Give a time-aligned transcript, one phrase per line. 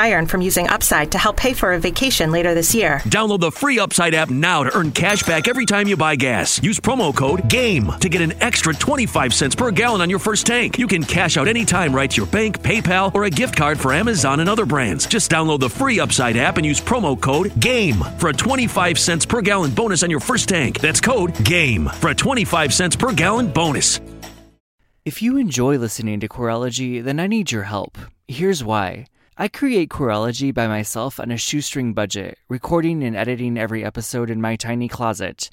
[0.00, 3.00] I earn from using Upside to help pay for a vacation later this year.
[3.00, 6.62] Download the free Upside app now to earn cash back every time you buy gas.
[6.62, 10.46] Use promo code GAME to get an extra 25 cents per gallon on your first
[10.46, 10.78] tank.
[10.78, 13.92] You can cash out anytime right to your bank, PayPal, or a gift card for
[13.92, 15.06] Amazon and other brands.
[15.06, 19.26] Just download the free Upside app and use promo code GAME for a 25 cents
[19.26, 20.80] per gallon bonus on your first tank.
[20.80, 24.00] That's code GAME for a 25 cents per gallon bonus.
[25.04, 27.98] If you enjoy listening to Queerology, then I need your help.
[28.28, 29.06] Here's why.
[29.40, 34.38] I create Queerology by myself on a shoestring budget, recording and editing every episode in
[34.38, 35.48] my tiny closet.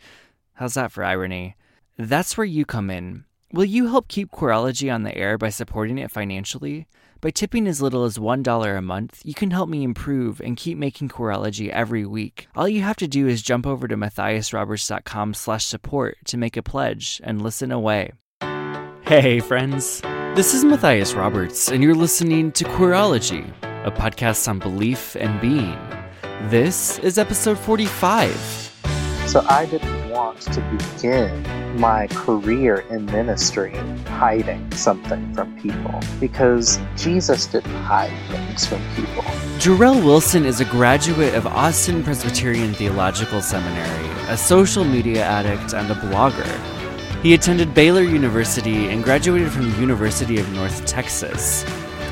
[0.55, 1.55] How's that for irony?
[1.97, 3.23] That's where you come in.
[3.53, 6.85] Will you help keep Queerology on the air by supporting it financially?
[7.21, 10.77] By tipping as little as $1 a month, you can help me improve and keep
[10.77, 12.49] making Queerology every week.
[12.57, 16.61] All you have to do is jump over to matthiasroberts.com slash support to make a
[16.61, 18.11] pledge and listen away.
[19.03, 20.01] Hey, friends.
[20.37, 23.51] This is Matthias Roberts, and you're listening to Queerology,
[23.87, 25.79] a podcast on belief and being.
[26.49, 28.33] This is episode 45.
[29.27, 30.61] So I didn't want to
[30.93, 33.73] begin my career in ministry
[34.07, 39.23] hiding something from people because Jesus didn't hide things from people.
[39.57, 45.89] Jarell Wilson is a graduate of Austin Presbyterian Theological Seminary, a social media addict, and
[45.89, 47.23] a blogger.
[47.23, 51.63] He attended Baylor University and graduated from the University of North Texas.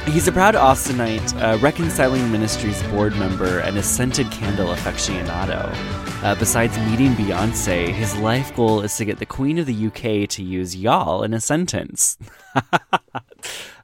[0.08, 5.70] He's a proud Austinite, a Reconciling Ministries board member, and a scented candle aficionado.
[6.24, 10.30] Uh, besides meeting Beyonce, his life goal is to get the Queen of the UK
[10.30, 12.18] to use y'all in a sentence.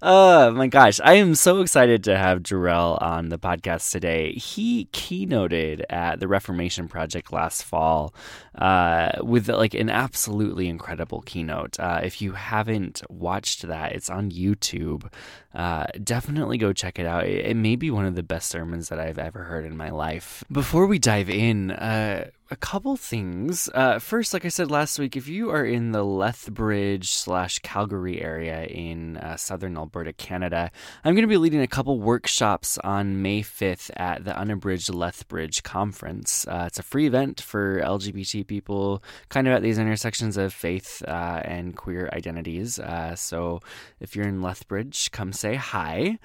[0.02, 4.34] oh my gosh, I am so excited to have Jarell on the podcast today.
[4.34, 8.14] He keynoted at the Reformation Project last fall
[8.56, 11.80] uh, with like an absolutely incredible keynote.
[11.80, 15.12] Uh, if you haven't watched that, it's on YouTube.
[15.54, 17.26] Uh, definitely go check it out.
[17.26, 19.90] It, it, may be one of the best sermons that I've ever heard in my
[19.90, 20.44] life.
[20.52, 23.70] Before we dive in, uh, a couple things.
[23.74, 28.22] Uh, first, like I said last week, if you are in the Lethbridge slash Calgary
[28.22, 30.70] area in uh, southern Alberta, Canada,
[31.06, 35.64] I'm going to be leading a couple workshops on May 5th at the Unabridged Lethbridge
[35.64, 36.46] Conference.
[36.46, 41.02] Uh, it's a free event for LGBT people, kind of at these intersections of faith
[41.08, 42.80] uh, and queer identities.
[42.80, 43.62] Uh, so
[44.02, 46.20] if you're in Lethbridge, come say hi.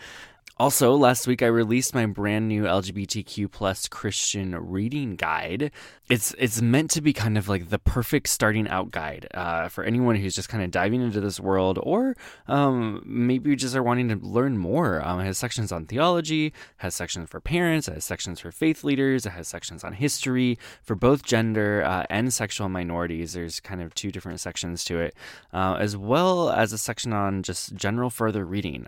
[0.59, 5.71] Also, last week I released my brand new LGBTQ plus Christian reading guide.
[6.09, 9.84] It's it's meant to be kind of like the perfect starting out guide uh, for
[9.84, 12.17] anyone who's just kind of diving into this world, or
[12.49, 15.06] um, maybe you just are wanting to learn more.
[15.06, 18.83] Um, it has sections on theology, has sections for parents, it has sections for faith
[18.83, 23.34] leaders, it has sections on history for both gender uh, and sexual minorities.
[23.34, 25.15] There's kind of two different sections to it,
[25.53, 28.87] uh, as well as a section on just general further reading.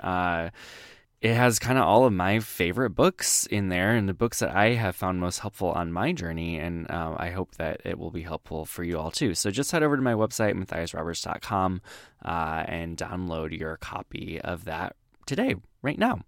[1.21, 4.55] It has kind of all of my favorite books in there and the books that
[4.55, 6.59] I have found most helpful on my journey.
[6.59, 9.35] And uh, I hope that it will be helpful for you all too.
[9.35, 11.83] So just head over to my website, matthiasroberts.com,
[12.25, 14.95] uh, and download your copy of that
[15.27, 16.21] today, right now.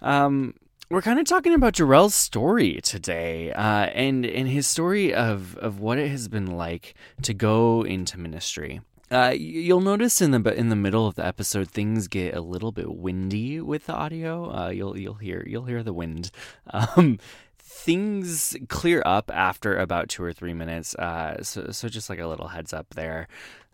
[0.00, 0.54] Um,
[0.88, 5.78] we're kind of talking about Jarell's story today, uh, and and his story of of
[5.78, 8.80] what it has been like to go into ministry.
[9.10, 12.70] Uh, you'll notice in the in the middle of the episode things get a little
[12.70, 14.54] bit windy with the audio.
[14.54, 16.30] Uh, you'll you'll hear you'll hear the wind.
[16.72, 17.18] Um,
[17.58, 20.94] things clear up after about two or three minutes.
[20.94, 23.26] Uh, so so just like a little heads up there.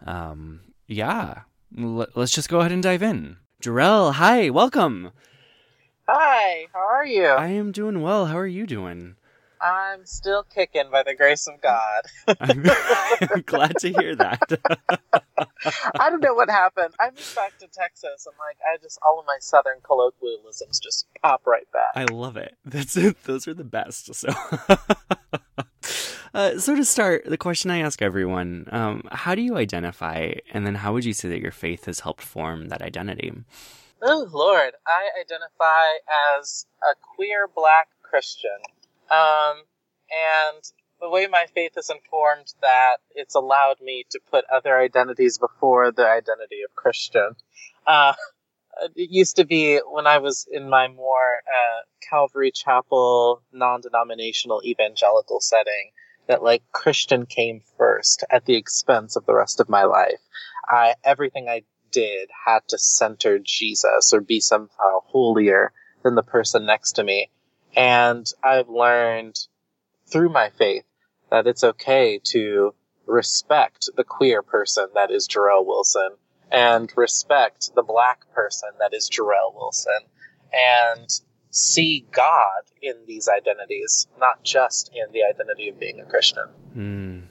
[0.06, 1.40] Um, yeah,
[1.76, 3.36] L- let's just go ahead and dive in.
[3.62, 5.10] Jarell, hi, welcome.
[6.08, 7.26] Hi, how are you?
[7.26, 8.26] I am doing well.
[8.26, 9.16] How are you doing?
[9.60, 12.02] I'm still kicking by the grace of God.
[12.40, 12.64] I'm,
[13.30, 14.42] I'm glad to hear that.
[15.98, 16.94] I don't know what happened.
[17.00, 21.06] I moved back to Texas and like I just all of my southern colloquialisms just
[21.22, 21.92] pop right back.
[21.94, 22.56] I love it.
[22.64, 23.22] That's it.
[23.24, 24.14] those are the best.
[24.14, 24.28] So
[26.34, 30.66] uh, so to start, the question I ask everyone, um, how do you identify and
[30.66, 33.32] then how would you say that your faith has helped form that identity?
[34.02, 38.58] Oh Lord, I identify as a queer black Christian
[39.10, 39.62] um,
[40.10, 40.62] and
[41.00, 45.92] the way my faith is informed that it's allowed me to put other identities before
[45.92, 47.36] the identity of Christian.
[47.86, 48.14] Uh,
[48.94, 55.40] it used to be when I was in my more uh, Calvary Chapel non-denominational evangelical
[55.40, 55.90] setting
[56.28, 60.20] that like Christian came first at the expense of the rest of my life.
[60.68, 61.62] I everything I
[61.92, 67.30] did had to center Jesus or be somehow holier than the person next to me.
[67.76, 69.38] And I've learned
[70.06, 70.84] through my faith
[71.30, 72.74] that it's okay to
[73.06, 76.10] respect the queer person that is Jarell Wilson
[76.50, 79.92] and respect the black person that is Jarell Wilson
[80.52, 81.08] and
[81.50, 86.44] see God in these identities, not just in the identity of being a Christian.
[86.76, 87.22] Mm.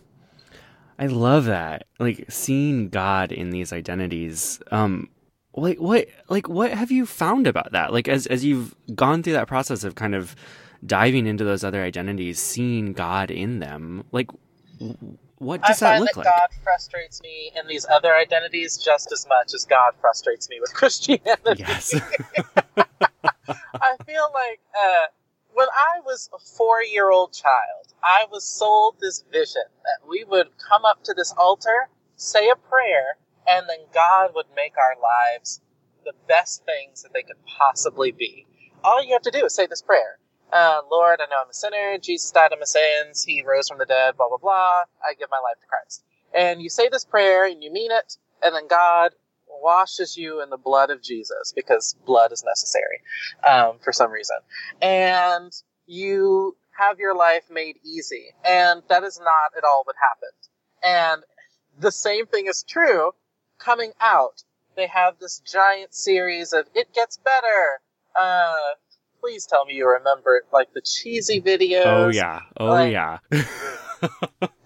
[0.98, 1.86] I love that.
[2.00, 4.62] Like seeing God in these identities.
[4.72, 5.10] Um
[5.56, 7.94] like what like what have you found about that?
[7.94, 10.36] Like as as you've gone through that process of kind of
[10.86, 14.04] diving into those other identities, seeing God in them.
[14.12, 14.30] Like
[15.38, 16.26] what does I that find look that like?
[16.26, 20.74] God frustrates me in these other identities just as much as God frustrates me with
[20.74, 21.56] Christianity.
[21.58, 21.94] Yes.
[22.78, 25.06] I feel like uh,
[25.54, 30.24] when I was a four year old child, I was sold this vision that we
[30.26, 34.96] would come up to this altar, say a prayer, and then God would make our
[35.02, 35.62] lives
[36.04, 38.46] the best things that they could possibly be.
[38.84, 40.20] All you have to do is say this prayer.
[40.52, 41.98] Uh, Lord, I know I'm a sinner.
[42.02, 43.24] Jesus died on my sins.
[43.24, 44.84] He rose from the dead, blah, blah, blah.
[45.04, 46.04] I give my life to Christ.
[46.34, 49.12] And you say this prayer and you mean it, and then God
[49.48, 53.02] washes you in the blood of Jesus because blood is necessary
[53.48, 54.38] um, for some reason.
[54.82, 55.52] And
[55.88, 58.28] you have your life made easy.
[58.44, 60.42] And that is not at all what happened.
[60.84, 61.24] And
[61.80, 63.12] the same thing is true
[63.58, 64.44] coming out.
[64.76, 67.82] They have this giant series of it gets better.
[68.20, 68.76] Uh,
[69.22, 71.86] please tell me you remember it, like the cheesy videos.
[71.86, 72.42] oh yeah.
[72.58, 73.20] Oh like- yeah.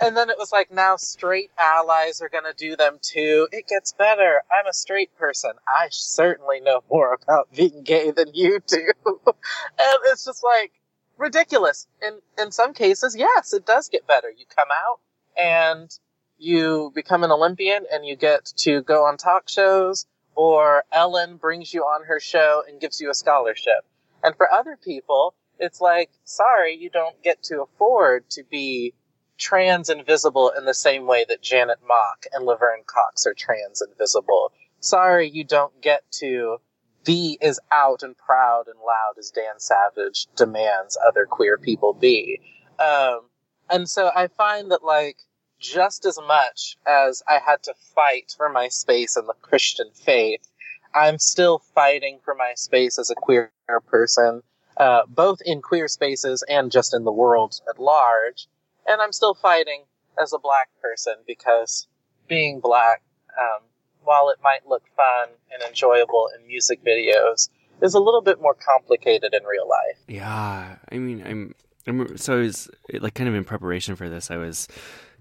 [0.02, 3.48] And then it was like now straight allies are gonna do them too.
[3.52, 4.42] It gets better.
[4.52, 5.52] I'm a straight person.
[5.68, 8.92] I certainly know more about being gay than you do.
[9.06, 10.72] and it's just like
[11.18, 11.88] ridiculous.
[12.02, 14.30] In in some cases, yes, it does get better.
[14.30, 15.00] You come out
[15.38, 15.92] and
[16.40, 20.06] you become an Olympian and you get to go on talk shows
[20.36, 23.86] or Ellen brings you on her show and gives you a scholarship.
[24.24, 28.94] And for other people, it's like, sorry, you don't get to afford to be
[29.38, 34.52] trans invisible in the same way that Janet Mock and Laverne Cox are trans invisible.
[34.80, 36.58] Sorry, you don't get to
[37.06, 42.40] be as out and proud and loud as Dan Savage demands other queer people be.
[42.78, 43.22] Um,
[43.70, 45.18] and so I find that like
[45.60, 50.48] just as much as I had to fight for my space in the Christian faith,
[50.94, 53.52] I'm still fighting for my space as a queer
[53.88, 54.42] person,
[54.78, 58.48] uh, both in queer spaces and just in the world at large.
[58.88, 59.84] And I'm still fighting
[60.22, 61.88] as a black person because
[62.28, 63.04] being black,
[63.40, 63.62] um,
[64.04, 67.50] while it might look fun and enjoyable in music videos,
[67.82, 69.98] is a little bit more complicated in real life.
[70.08, 71.56] Yeah, I mean, I'm,
[71.88, 74.32] I'm so I was like kind of in preparation for this.
[74.32, 74.68] I was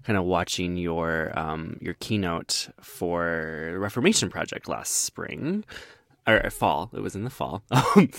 [0.09, 5.63] kind of watching your um your keynote for Reformation Project last spring
[6.25, 6.89] or fall.
[6.95, 7.61] It was in the fall.
[7.71, 8.09] Um,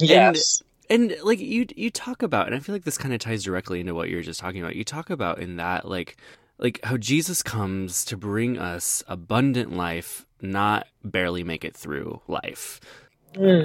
[0.00, 0.62] Yes.
[0.88, 3.44] and, and like you you talk about, and I feel like this kind of ties
[3.44, 4.74] directly into what you were just talking about.
[4.74, 6.16] You talk about in that like
[6.56, 12.80] like how Jesus comes to bring us abundant life, not barely make it through life.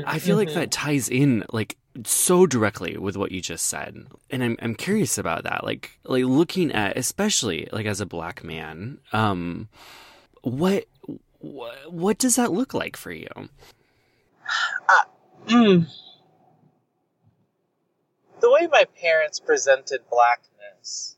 [0.06, 4.06] I feel like that ties in like so directly with what you just said.
[4.30, 5.64] And I'm I'm curious about that.
[5.64, 9.70] Like like looking at especially like as a black man, um
[10.42, 10.86] what
[11.40, 13.30] what, what does that look like for you?
[15.48, 15.88] Mm.
[18.40, 21.18] The way my parents presented blackness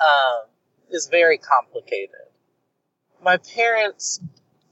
[0.00, 0.42] um,
[0.90, 2.10] is very complicated.
[3.22, 4.20] My parents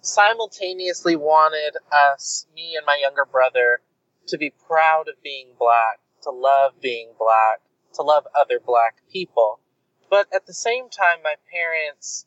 [0.00, 3.80] simultaneously wanted us, me and my younger brother,
[4.28, 7.60] to be proud of being black, to love being black,
[7.94, 9.60] to love other black people.
[10.10, 12.26] But at the same time, my parents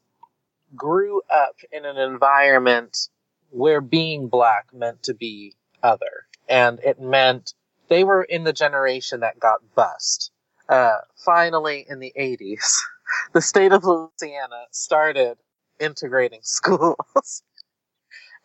[0.75, 3.10] grew up in an environment
[3.50, 6.28] where being black meant to be other.
[6.50, 7.54] And it meant
[7.88, 10.32] they were in the generation that got bussed.
[10.68, 12.75] Uh, finally, in the 80s,
[13.34, 15.38] the state of Louisiana started
[15.80, 17.44] integrating schools.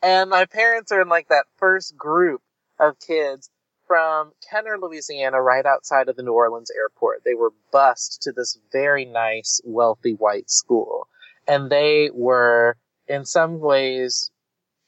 [0.02, 2.42] and my parents are in like that first group
[2.80, 3.50] of kids
[3.86, 7.22] from Kenner, Louisiana, right outside of the New Orleans airport.
[7.24, 11.08] They were bused to this very nice, wealthy white school.
[11.46, 12.76] And they were,
[13.08, 14.30] in some ways,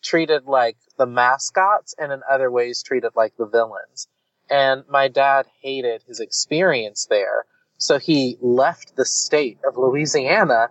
[0.03, 4.09] treated like the mascots and in other ways treated like the villains.
[4.49, 7.47] And my dad hated his experience there.
[7.79, 10.69] So he left the state of Louisiana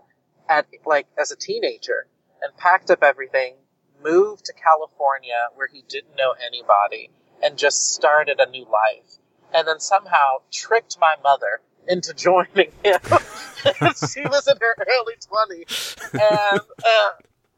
[0.48, 2.08] at like as a teenager
[2.42, 3.56] and packed up everything,
[4.04, 7.10] moved to California where he didn't know anybody
[7.44, 9.18] and just started a new life.
[9.54, 13.00] And then somehow tricked my mother into joining him.
[13.96, 15.96] she was in her early 20s.
[16.18, 17.10] And, uh,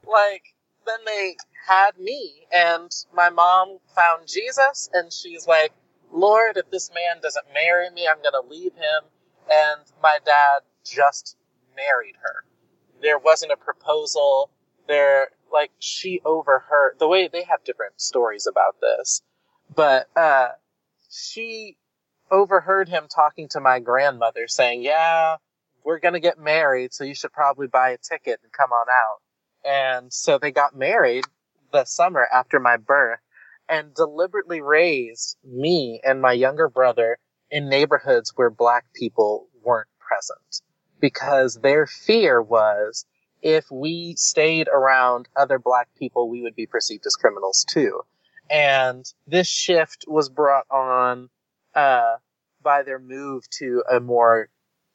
[0.08, 0.44] like,
[0.86, 1.36] then they
[1.68, 5.72] had me, and my mom found Jesus, and she's like,
[6.12, 9.04] Lord, if this man doesn't marry me, I'm going to leave him.
[9.50, 11.38] And my dad just
[11.76, 12.46] married her.
[13.02, 14.52] There wasn't a proposal.
[14.88, 19.22] There, like, she overheard the way they have different stories about this,
[19.74, 20.50] but, uh,
[21.10, 21.78] she
[22.32, 25.38] overheard him talking to my grandmother saying, Yeah,
[25.84, 29.22] we're to get married, so you should probably buy a ticket and come on out.
[29.66, 31.26] And so they got married
[31.72, 33.20] the summer after my birth
[33.70, 37.18] and deliberately raised me and my younger brother
[37.50, 40.62] in neighborhoods where black people weren't present
[41.00, 43.06] because their fear was
[43.44, 48.02] if we stayed around other black people, we would be perceived as criminals too.
[48.50, 51.30] And this shift was brought on
[51.76, 52.16] uh,
[52.64, 54.48] by their move to a more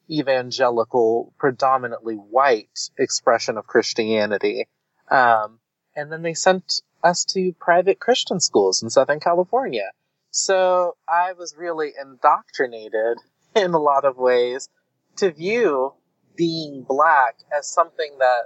[0.09, 4.67] evangelical, predominantly white expression of Christianity.
[5.11, 5.59] Um,
[5.95, 9.91] and then they sent us to private Christian schools in Southern California.
[10.31, 13.19] So I was really indoctrinated
[13.55, 14.69] in a lot of ways
[15.17, 15.93] to view
[16.39, 18.43] being black as something that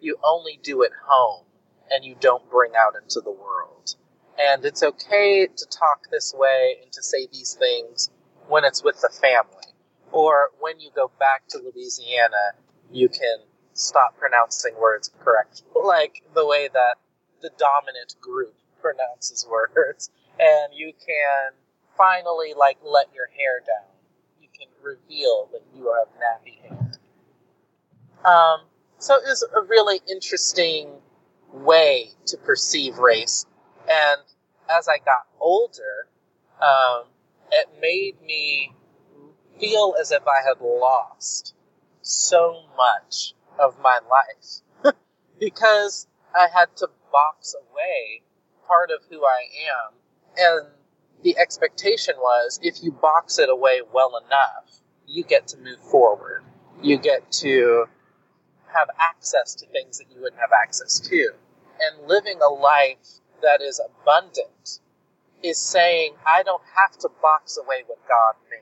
[0.00, 1.44] you only do at home
[1.90, 3.96] and you don't bring out into the world.
[4.38, 8.10] And it's okay to talk this way and to say these things
[8.46, 9.66] when it's with the family.
[10.12, 12.54] Or when you go back to Louisiana,
[12.92, 13.38] you can
[13.72, 16.96] stop pronouncing words correctly, like the way that
[17.40, 20.10] the dominant group pronounces words.
[20.38, 21.54] And you can
[21.98, 23.90] finally, like, let your hair down.
[24.40, 26.81] You can reveal that you have nappy hair.
[28.24, 28.60] Um,
[28.98, 30.88] so it was a really interesting
[31.52, 33.46] way to perceive race.
[33.88, 34.20] And
[34.70, 36.08] as I got older,
[36.60, 37.04] um,
[37.50, 38.74] it made me
[39.60, 41.54] feel as if I had lost
[42.02, 44.94] so much of my life
[45.40, 48.22] because I had to box away
[48.66, 49.94] part of who I am.
[50.36, 50.68] And
[51.22, 56.42] the expectation was if you box it away well enough, you get to move forward.
[56.80, 57.86] You get to
[58.72, 61.30] have access to things that you wouldn't have access to.
[61.80, 64.80] And living a life that is abundant
[65.42, 68.60] is saying, I don't have to box away what God made.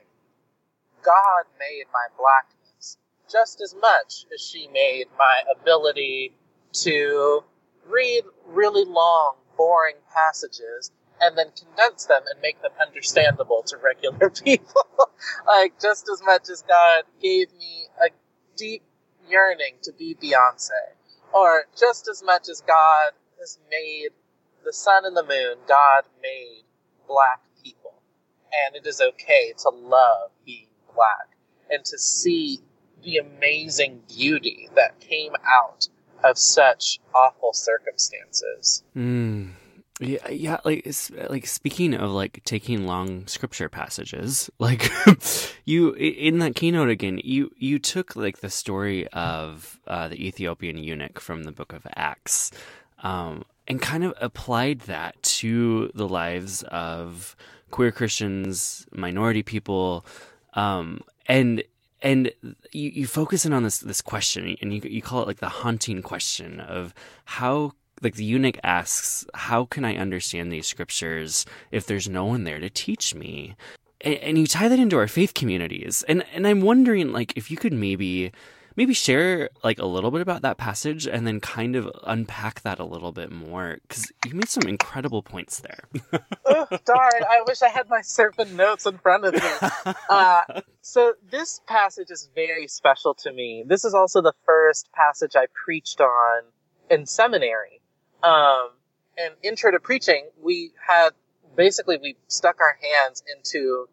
[1.03, 2.97] God made my blackness
[3.31, 6.33] just as much as she made my ability
[6.73, 7.43] to
[7.87, 14.29] read really long, boring passages and then condense them and make them understandable to regular
[14.43, 14.85] people.
[15.47, 18.09] like, just as much as God gave me a
[18.57, 18.83] deep
[19.31, 20.69] yearning to be Beyonce,
[21.33, 24.09] or just as much as God has made
[24.63, 26.63] the sun and the moon, God made
[27.07, 27.93] black people.
[28.65, 31.37] And it is okay to love being black
[31.69, 32.59] and to see
[33.03, 35.87] the amazing beauty that came out
[36.23, 38.83] of such awful circumstances.
[38.95, 39.53] Mm.
[40.01, 40.91] Yeah, yeah, like
[41.29, 44.89] like speaking of like taking long scripture passages, like
[45.63, 50.79] you in that keynote again, you you took like the story of uh, the Ethiopian
[50.79, 52.49] eunuch from the book of Acts,
[53.03, 57.35] um, and kind of applied that to the lives of
[57.69, 60.03] queer Christians, minority people,
[60.55, 61.63] um, and
[62.01, 62.31] and
[62.71, 65.49] you, you focus in on this this question, and you you call it like the
[65.49, 71.85] haunting question of how like the eunuch asks, how can I understand these scriptures if
[71.85, 73.55] there's no one there to teach me?
[74.01, 77.51] And, and you tie that into our faith communities, and and I'm wondering like if
[77.51, 78.31] you could maybe
[78.75, 82.79] maybe share like a little bit about that passage and then kind of unpack that
[82.79, 85.79] a little bit more because you made some incredible points there.
[86.45, 87.23] oh, darn!
[87.29, 89.93] I wish I had my serpent notes in front of me.
[90.09, 93.63] Uh, so this passage is very special to me.
[93.65, 96.43] This is also the first passage I preached on
[96.89, 97.80] in seminary.
[98.23, 98.69] Um,
[99.17, 101.11] and intro to preaching, we had
[101.55, 103.87] basically we stuck our hands into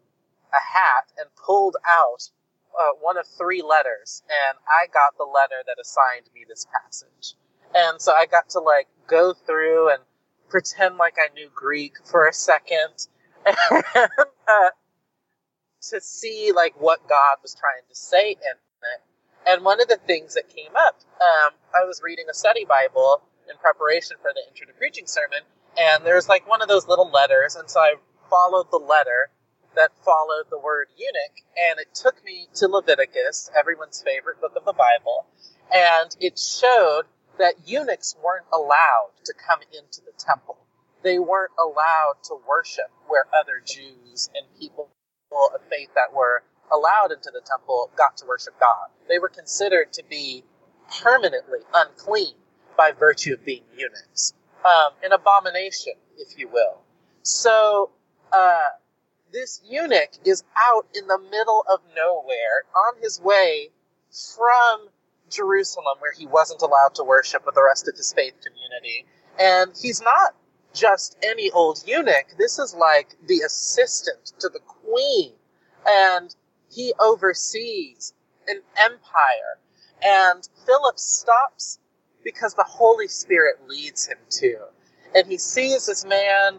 [0.53, 2.31] a hat and pulled out
[2.79, 7.35] uh, one of three letters, and I got the letter that assigned me this passage.
[7.75, 10.03] And so I got to like go through and
[10.49, 13.09] pretend like I knew Greek for a second,
[13.47, 14.71] and, uh,
[15.91, 19.01] to see like what God was trying to say in it.
[19.47, 23.23] And one of the things that came up, um, I was reading a study Bible
[23.51, 25.41] in preparation for the intro to preaching sermon,
[25.77, 27.95] and there's like one of those little letters, and so I
[28.31, 29.31] followed the letter
[29.75, 34.65] that followed the word eunuch, and it took me to Leviticus, everyone's favorite book of
[34.65, 35.27] the Bible,
[35.73, 37.05] and it showed
[37.39, 40.59] that eunuchs weren't allowed to come into the temple.
[41.03, 44.91] They weren't allowed to worship where other Jews and people
[45.55, 48.89] of faith that were allowed into the temple got to worship God.
[49.09, 50.45] They were considered to be
[51.03, 52.35] permanently unclean
[52.79, 54.33] by virtue of being eunuchs.
[54.65, 56.81] Um, an abomination, if you will.
[57.23, 57.91] So,
[58.33, 58.71] uh,
[59.33, 63.71] this eunuch is out in the middle of nowhere on his way
[64.35, 64.89] from
[65.29, 69.07] Jerusalem, where he wasn't allowed to worship with the rest of his faith community.
[69.39, 70.35] And he's not
[70.73, 72.37] just any old eunuch.
[72.39, 75.33] This is like the assistant to the queen.
[75.87, 76.35] And
[76.71, 78.15] he oversees
[78.47, 79.59] an empire.
[80.03, 81.81] And Philip stops
[82.29, 84.59] because the Holy Spirit leads him to.
[85.15, 86.59] And he sees this man,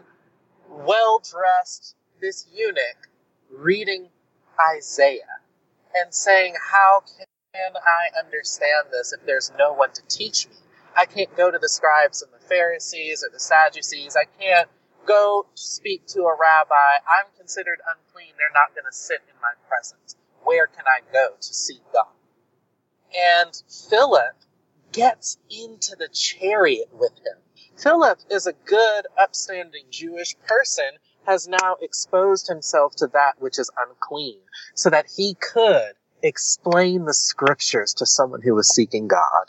[0.68, 3.08] well dressed, this eunuch,
[3.56, 4.08] reading
[4.76, 5.38] Isaiah
[5.94, 7.26] and saying, How can
[7.76, 10.56] I understand this if there's no one to teach me?
[10.96, 14.16] I can't go to the scribes and the Pharisees or the Sadducees.
[14.16, 14.68] I can't
[15.06, 16.98] go speak to a rabbi.
[17.06, 18.34] I'm considered unclean.
[18.36, 20.16] They're not going to sit in my presence.
[20.42, 22.08] Where can I go to seek God?
[23.16, 24.34] And Philip
[24.92, 27.38] gets into the chariot with him.
[27.76, 30.90] Philip is a good, upstanding Jewish person,
[31.26, 34.40] has now exposed himself to that which is unclean,
[34.74, 35.92] so that he could
[36.22, 39.46] explain the scriptures to someone who was seeking God.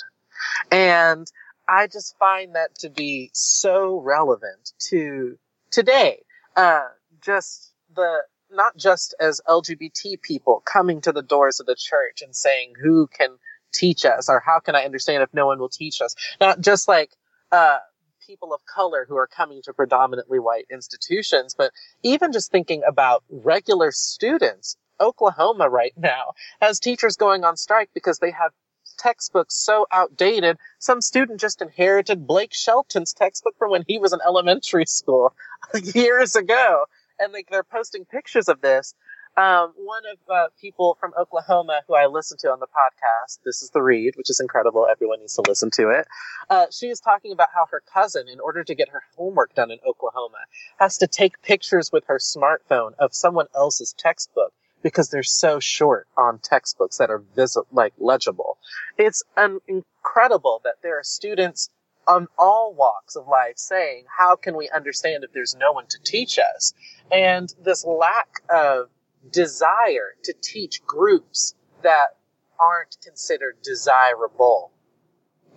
[0.72, 1.28] And
[1.68, 5.38] I just find that to be so relevant to
[5.70, 6.24] today.
[6.56, 6.88] Uh,
[7.22, 12.36] just the, not just as LGBT people coming to the doors of the church and
[12.36, 13.38] saying, who can
[13.72, 16.16] teach us or how can I understand if no one will teach us?
[16.40, 17.12] Not just like,
[17.52, 17.78] uh,
[18.26, 21.72] people of color who are coming to predominantly white institutions, but
[22.04, 24.78] even just thinking about regular students.
[25.00, 28.52] Oklahoma right now has teachers going on strike because they have
[28.98, 30.58] textbooks so outdated.
[30.80, 35.34] Some student just inherited Blake Shelton's textbook from when he was in elementary school
[35.96, 36.86] years ago.
[37.20, 38.94] And like they're posting pictures of this.
[39.38, 43.62] Um, one of uh, people from Oklahoma who I listen to on the podcast, this
[43.62, 44.88] is the read, which is incredible.
[44.90, 46.08] Everyone needs to listen to it.
[46.50, 49.72] Uh, she is talking about how her cousin, in order to get her homework done
[49.72, 50.40] in Oklahoma,
[50.80, 54.54] has to take pictures with her smartphone of someone else's textbook
[54.84, 58.58] because they're so short on textbooks that are visi- like legible.
[58.98, 59.24] It's
[59.68, 61.70] incredible that there are students
[62.08, 65.98] on all walks of life saying, how can we understand if there's no one to
[66.04, 66.74] teach us?
[67.12, 68.90] And this lack of
[69.30, 72.18] desire to teach groups that
[72.60, 74.72] aren't considered desirable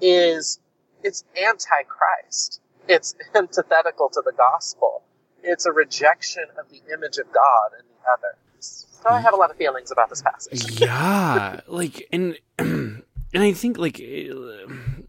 [0.01, 0.61] is,
[1.03, 2.61] it's antichrist.
[2.89, 5.03] It's antithetical to the gospel.
[5.43, 8.37] It's a rejection of the image of God in the other.
[8.61, 10.81] So I have a lot of feelings about this passage.
[10.81, 13.03] yeah, like and and
[13.35, 14.31] I think like eh,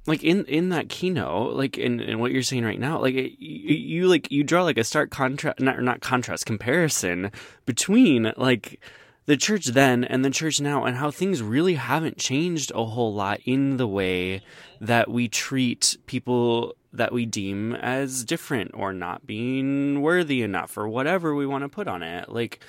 [0.07, 3.29] like in in that keynote, like in, in what you're saying right now, like you,
[3.39, 7.31] you like you draw like a stark contrast, not not contrast comparison
[7.65, 8.79] between like
[9.25, 13.13] the church then and the church now, and how things really haven't changed a whole
[13.13, 14.43] lot in the way
[14.79, 20.87] that we treat people that we deem as different or not being worthy enough or
[20.87, 22.29] whatever we want to put on it.
[22.29, 22.63] Like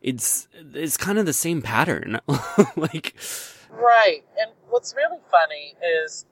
[0.00, 2.20] it's it's kind of the same pattern.
[2.76, 3.16] like
[3.70, 4.22] right.
[4.40, 6.26] And what's really funny is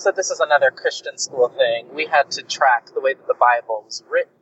[0.00, 1.86] so this is another Christian school thing.
[1.94, 4.32] We had to track the way that the Bible was written.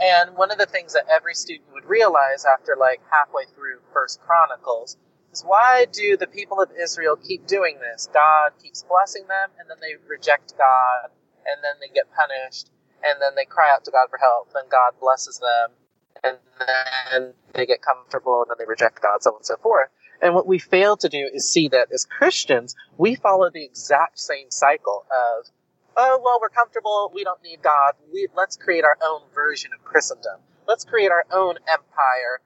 [0.00, 4.20] And one of the things that every student would realize after like halfway through First
[4.20, 4.96] Chronicles
[5.32, 8.08] is why do the people of Israel keep doing this?
[8.12, 11.10] God keeps blessing them and then they reject God
[11.46, 12.70] and then they get punished
[13.02, 15.76] and then they cry out to God for help and God blesses them
[16.24, 19.88] and then they get comfortable and then they reject God, so on and so forth.
[20.22, 24.18] And what we fail to do is see that as Christians, we follow the exact
[24.18, 25.46] same cycle of,
[25.96, 29.84] oh, well, we're comfortable, we don't need God, we, let's create our own version of
[29.84, 30.40] Christendom.
[30.66, 32.40] Let's create our own empire,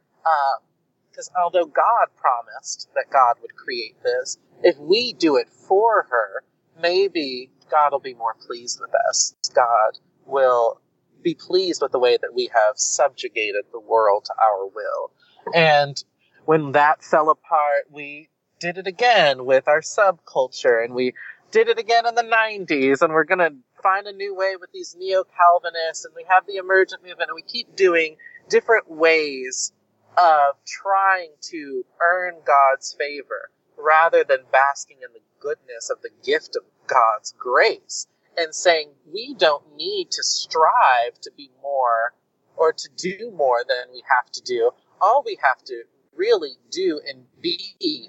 [1.10, 6.06] because uh, although God promised that God would create this, if we do it for
[6.10, 6.44] her,
[6.80, 9.34] maybe God will be more pleased with us.
[9.54, 10.80] God will
[11.22, 15.12] be pleased with the way that we have subjugated the world to our will.
[15.54, 16.02] And
[16.44, 21.14] when that fell apart, we did it again with our subculture and we
[21.50, 24.70] did it again in the 90s and we're going to find a new way with
[24.72, 28.16] these neo-Calvinists and we have the emergent movement and we keep doing
[28.48, 29.72] different ways
[30.18, 36.56] of trying to earn God's favor rather than basking in the goodness of the gift
[36.56, 42.14] of God's grace and saying we don't need to strive to be more
[42.56, 44.70] or to do more than we have to do.
[45.00, 45.84] All we have to
[46.16, 47.58] really do and be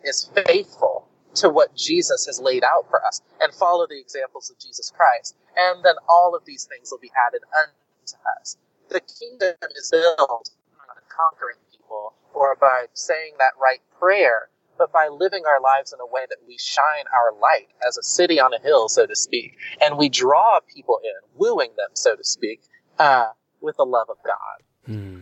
[0.04, 4.60] is faithful to what Jesus has laid out for us and follow the examples of
[4.60, 5.36] Jesus Christ.
[5.56, 8.58] And then all of these things will be added unto us.
[8.90, 14.92] The kingdom is built not on conquering people or by saying that right prayer, but
[14.92, 18.40] by living our lives in a way that we shine our light as a city
[18.40, 19.58] on a hill, so to speak.
[19.82, 22.62] And we draw people in, wooing them, so to speak,
[23.00, 23.28] uh,
[23.62, 24.64] with the love of God.
[24.86, 25.22] Hmm.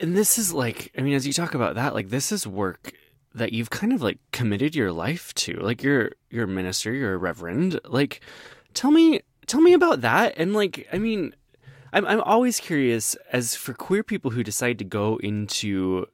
[0.00, 2.92] And this is like, I mean, as you talk about that, like this is work
[3.34, 5.54] that you've kind of like committed your life to.
[5.54, 7.80] Like you're you're a minister, you're a reverend.
[7.84, 8.20] Like
[8.74, 10.34] tell me tell me about that.
[10.36, 11.34] And like, I mean,
[11.92, 16.06] I'm I'm always curious as for queer people who decide to go into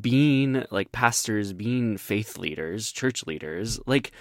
[0.00, 4.12] being like pastors, being faith leaders, church leaders, like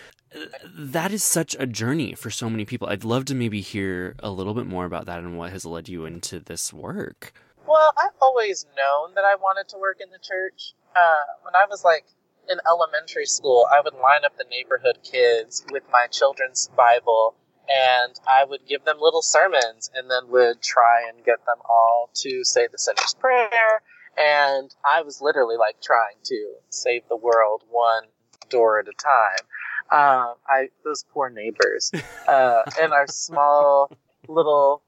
[0.67, 2.87] that is such a journey for so many people.
[2.87, 5.87] I'd love to maybe hear a little bit more about that and what has led
[5.89, 7.33] you into this work.
[7.67, 10.73] Well, I've always known that I wanted to work in the church.
[10.95, 12.05] Uh, when I was like
[12.49, 17.35] in elementary school, I would line up the neighborhood kids with my children's Bible
[17.67, 22.11] and I would give them little sermons and then would try and get them all
[22.15, 23.81] to say the sinner's prayer.
[24.17, 28.03] And I was literally like trying to save the world one
[28.49, 29.47] door at a time.
[29.91, 31.91] Uh, I those poor neighbors
[32.27, 33.91] uh, in our small
[34.27, 34.83] little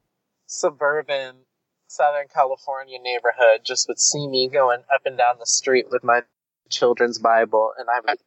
[0.46, 1.36] suburban
[1.98, 6.22] Southern California neighborhood just would see me going up and down the street with my
[6.70, 8.20] children's Bible, and I'm like,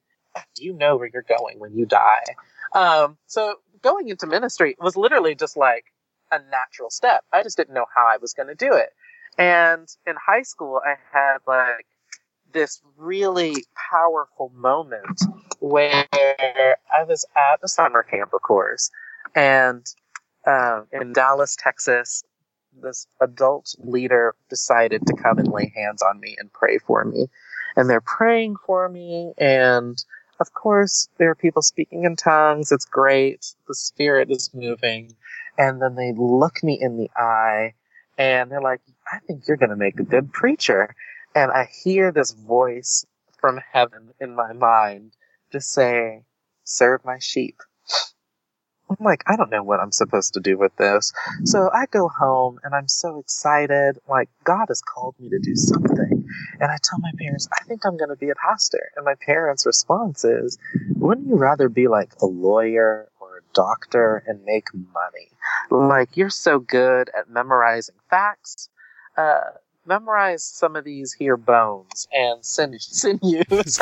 [0.57, 2.25] "Do you know where you're going when you die?"
[2.73, 5.85] Um, so going into ministry was literally just like
[6.33, 7.25] a natural step.
[7.33, 8.91] I just didn't know how I was going to do it.
[9.39, 11.87] And in high school, I had like
[12.53, 13.55] this really
[13.91, 15.21] powerful moment
[15.61, 18.91] where I was at a summer camp, of course,
[19.35, 19.87] and
[20.47, 22.25] um, in Dallas, Texas,
[22.83, 27.29] this adult leader decided to come and lay hands on me and pray for me.
[27.77, 30.03] And they're praying for me, and
[30.41, 32.73] of course, there are people speaking in tongues.
[32.73, 33.55] It's great.
[33.69, 35.15] The spirit is moving.
[35.59, 37.75] And then they look me in the eye
[38.17, 38.81] and they're like,
[39.13, 40.95] I think you're going to make a good preacher.
[41.35, 43.05] And I hear this voice
[43.39, 45.13] from heaven in my mind
[45.53, 46.25] just saying,
[46.65, 47.59] serve my sheep.
[48.91, 51.13] I'm like, I don't know what I'm supposed to do with this.
[51.45, 53.99] So I go home and I'm so excited.
[54.09, 56.27] Like, God has called me to do something.
[56.59, 58.91] And I tell my parents, I think I'm going to be a pastor.
[58.97, 60.59] And my parents' response is,
[60.97, 65.31] wouldn't you rather be like a lawyer or a doctor and make money?
[65.71, 68.69] Like, you're so good at memorizing facts.
[69.17, 69.41] Uh,
[69.87, 73.05] memorize some of these here bones and sinews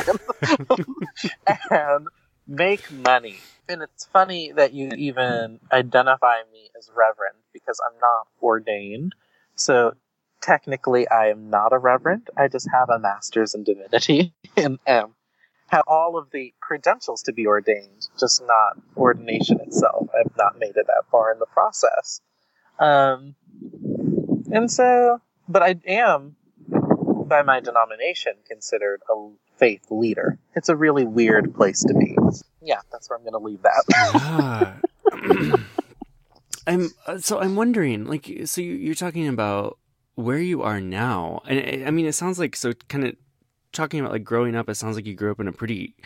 [1.70, 2.06] and
[2.46, 8.26] make money and it's funny that you even identify me as reverend because I'm not
[8.42, 9.14] ordained.
[9.54, 9.94] So
[10.40, 12.30] technically, I am not a reverend.
[12.36, 15.14] I just have a master's in divinity and um,
[15.68, 20.08] have all of the credentials to be ordained, just not ordination itself.
[20.18, 22.20] I've not made it that far in the process.
[22.78, 23.34] Um,
[24.50, 26.36] and so, but I am,
[27.26, 30.38] by my denomination, considered a faith leader.
[30.54, 32.16] It's a really weird place to be.
[32.62, 34.78] Yeah, that's where I'm going to leave that.
[35.12, 35.56] yeah.
[36.66, 39.78] I'm uh, so I'm wondering, like, so you, are talking about
[40.16, 43.16] where you are now, and I mean, it sounds like so kind of
[43.72, 44.68] talking about like growing up.
[44.68, 45.96] It sounds like you grew up in a pretty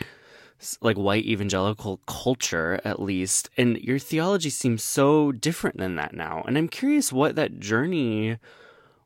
[0.81, 6.43] like white evangelical culture, at least, and your theology seems so different than that now.
[6.47, 8.37] And I'm curious what that journey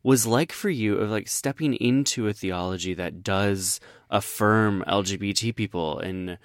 [0.04, 3.80] was like for you of like stepping into a theology that does
[4.10, 6.38] affirm LGBT people and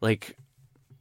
[0.00, 0.36] like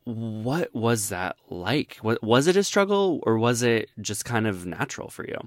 [0.05, 1.97] what was that like?
[2.01, 5.37] What was it a struggle or was it just kind of natural for you?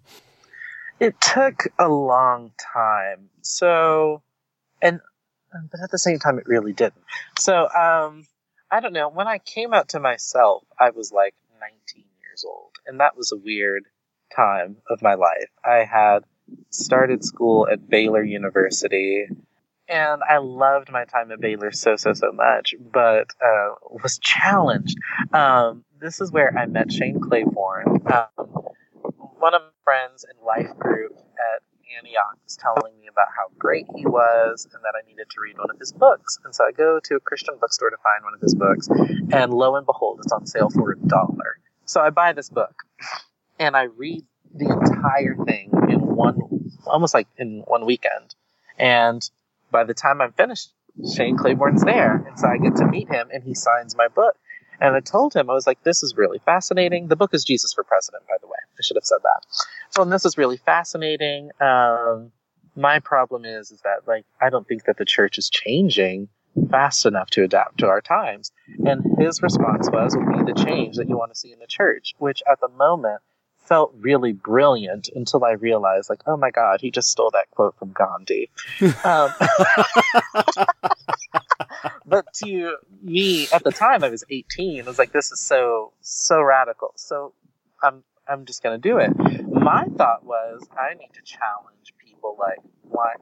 [1.00, 3.30] It took a long time.
[3.40, 4.22] So
[4.80, 5.00] and
[5.52, 7.04] but at the same time it really didn't.
[7.38, 8.26] So um
[8.70, 12.72] I don't know, when I came out to myself, I was like 19 years old
[12.86, 13.84] and that was a weird
[14.34, 15.50] time of my life.
[15.64, 16.24] I had
[16.70, 19.26] started school at Baylor University,
[19.88, 24.96] and I loved my time at Baylor so so so much, but uh, was challenged.
[25.32, 28.00] Um, this is where I met Shane Claiborne.
[28.12, 28.46] Um,
[29.38, 31.62] one of my friends in life group at
[31.98, 35.58] Antioch was telling me about how great he was and that I needed to read
[35.58, 36.38] one of his books.
[36.44, 38.88] And so I go to a Christian bookstore to find one of his books,
[39.32, 41.58] and lo and behold, it's on sale for a dollar.
[41.84, 42.74] So I buy this book,
[43.58, 44.24] and I read
[44.54, 48.34] the entire thing in one, almost like in one weekend.
[48.78, 49.28] And
[49.70, 50.72] by the time I'm finished,
[51.14, 52.16] Shane Claiborne's there.
[52.26, 54.36] And so I get to meet him and he signs my book.
[54.80, 57.08] And I told him, I was like, this is really fascinating.
[57.08, 58.58] The book is Jesus for President, by the way.
[58.78, 59.46] I should have said that.
[59.90, 61.50] So, and this is really fascinating.
[61.60, 62.32] Um,
[62.74, 66.28] my problem is, is that like, I don't think that the church is changing
[66.70, 68.50] fast enough to adapt to our times.
[68.84, 72.14] And his response was, Be the change that you want to see in the church,
[72.18, 73.20] which at the moment
[73.72, 77.74] felt really brilliant until I realized, like, oh my God, he just stole that quote
[77.78, 78.50] from Gandhi.
[79.02, 79.32] um,
[82.06, 84.82] but to me, at the time, I was 18.
[84.82, 86.92] I was like, this is so, so radical.
[86.96, 87.32] So
[87.82, 89.10] I'm, I'm just going to do it.
[89.50, 92.58] My thought was, I need to challenge people like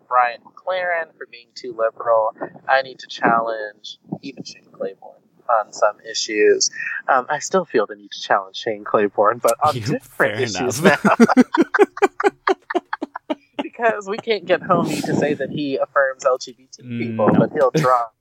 [0.08, 2.34] Brian McLaren for being too liberal.
[2.68, 6.70] I need to challenge even Shane Claiborne on some issues.
[7.08, 10.82] Um, I still feel the need to challenge Shane Claiborne, but on you, different issues
[10.82, 10.96] now.
[13.62, 17.40] because we can't get Homie to say that he affirms LGBT mm, people, no.
[17.40, 18.14] but he'll drop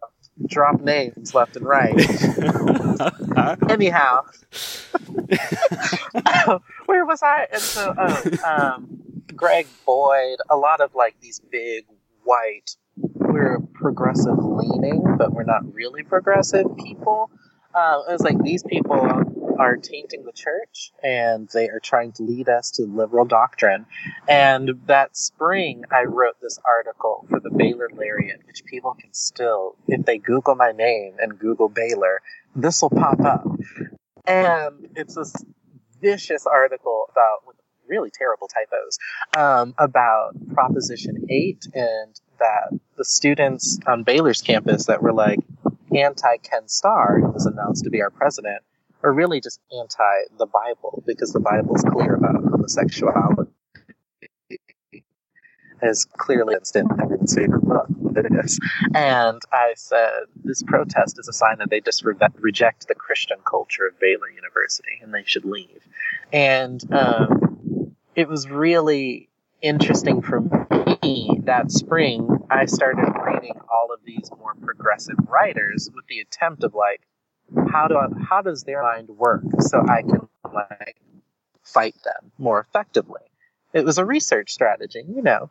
[0.48, 1.94] drop names left and right.
[3.70, 4.22] Anyhow,
[6.86, 7.48] where was I?
[7.52, 9.00] And so, oh, um,
[9.36, 11.86] Greg Boyd, a lot of like these big
[12.24, 12.76] white,
[13.32, 17.30] we're progressive leaning, but we're not really progressive people.
[17.76, 19.00] It was like these people
[19.60, 23.86] are tainting the church and they are trying to lead us to liberal doctrine.
[24.28, 29.76] And that spring, I wrote this article for the Baylor Lariat, which people can still,
[29.88, 32.22] if they Google my name and Google Baylor,
[32.56, 33.46] this will pop up.
[34.26, 35.34] And it's this
[36.02, 37.56] vicious article about
[37.88, 38.98] really terrible typos
[39.36, 45.40] um, about Proposition 8 and that the students on Baylor's campus that were like
[45.96, 48.62] anti Ken Starr, who was announced to be our president,
[49.04, 53.52] are really just anti the Bible because the Bible is clear about homosexuality.
[55.82, 58.60] As clearly as in everyone's favorite book, it is.
[58.94, 63.38] And I said, this protest is a sign that they just re- reject the Christian
[63.50, 65.80] culture of Baylor University and they should leave.
[66.34, 69.29] And um, it was really
[69.62, 72.28] interesting for me that spring.
[72.50, 77.02] I started reading all of these more progressive writers with the attempt of like,
[77.72, 80.96] how do I, how does their mind work so I can like
[81.64, 83.22] fight them more effectively?
[83.74, 85.50] It was a research strategy, you know.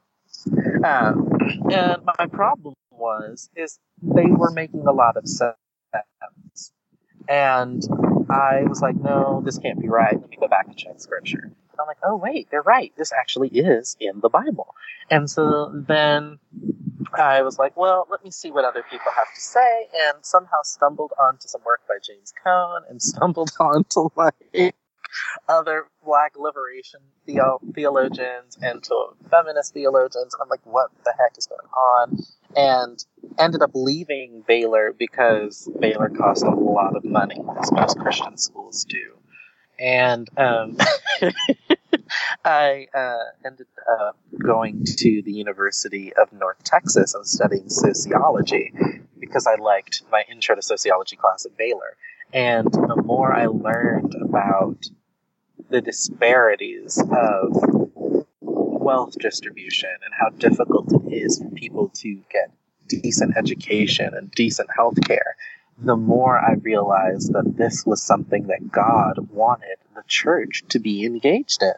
[0.85, 1.29] Um,
[1.71, 5.55] and my problem was is they were making a lot of sense,
[7.29, 7.83] and
[8.31, 10.19] I was like, no, this can't be right.
[10.21, 11.53] Let me go back and check scripture.
[11.81, 12.93] I'm like, oh wait, they're right.
[12.97, 14.75] This actually is in the Bible.
[15.11, 16.39] And so then
[17.15, 20.63] I was like, well, let me see what other people have to say, and somehow
[20.63, 24.75] stumbled onto some work by James Cone and stumbled onto like
[25.49, 30.35] other black liberation theo- theologians and to feminist theologians.
[30.41, 32.19] I'm like, what the heck is going on?
[32.57, 33.05] And
[33.39, 38.85] ended up leaving Baylor because Baylor cost a lot of money, as most Christian schools
[38.85, 39.18] do.
[39.79, 40.77] And um,
[42.45, 43.67] I uh, ended
[44.01, 48.73] up going to the University of North Texas and studying sociology
[49.19, 51.97] because I liked my intro to sociology class at Baylor.
[52.33, 54.85] And the more I learned about
[55.71, 57.57] the disparities of
[58.41, 62.51] wealth distribution and how difficult it is for people to get
[62.89, 65.37] decent education and decent health care,
[65.81, 71.05] the more I realized that this was something that God wanted the church to be
[71.05, 71.75] engaged in.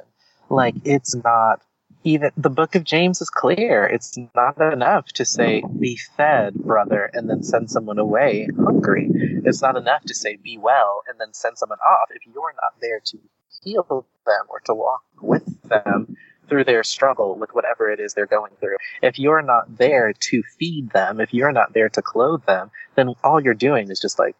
[0.48, 1.60] Like, it's not
[2.02, 3.84] even the book of James is clear.
[3.84, 9.10] It's not enough to say, be fed, brother, and then send someone away hungry.
[9.44, 12.80] It's not enough to say, be well, and then send someone off if you're not
[12.80, 13.18] there to
[13.62, 16.16] heal them or to walk with them
[16.50, 18.76] through their struggle with whatever it is they're going through.
[19.02, 23.14] If you're not there to feed them, if you're not there to clothe them, then
[23.24, 24.36] all you're doing is just like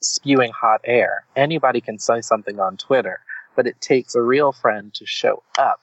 [0.00, 1.24] spewing hot air.
[1.34, 3.20] Anybody can say something on Twitter
[3.54, 5.80] but it takes a real friend to show up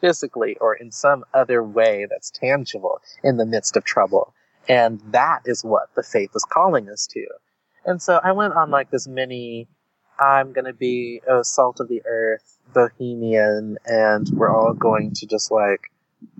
[0.00, 4.34] physically or in some other way that's tangible in the midst of trouble.
[4.68, 7.26] And that is what the faith is calling us to.
[7.84, 9.68] And so I went on like this mini,
[10.18, 15.26] I'm going to be a salt of the earth bohemian, and we're all going to
[15.26, 15.90] just like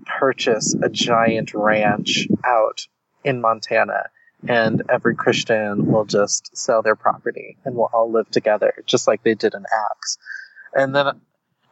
[0.05, 2.87] purchase a giant ranch out
[3.23, 4.09] in Montana.
[4.47, 9.23] And every Christian will just sell their property and we'll all live together, just like
[9.23, 10.19] they did in Acts
[10.75, 11.21] and then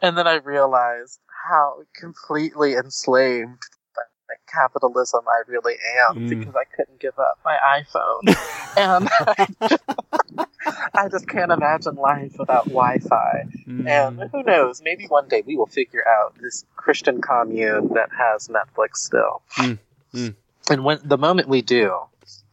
[0.02, 5.76] and then I realized how completely enslaved by capitalism I really
[6.10, 6.30] am mm.
[6.30, 8.36] because I couldn't give up my iPhone,
[8.78, 10.48] and I,
[10.94, 13.46] I, just can't imagine life without Wi-Fi.
[13.68, 13.88] Mm.
[13.88, 14.82] And who knows?
[14.84, 19.42] Maybe one day we will figure out this Christian commune that has Netflix still.
[19.58, 19.80] Mm.
[20.14, 20.36] mm.
[20.70, 21.94] And when the moment we do,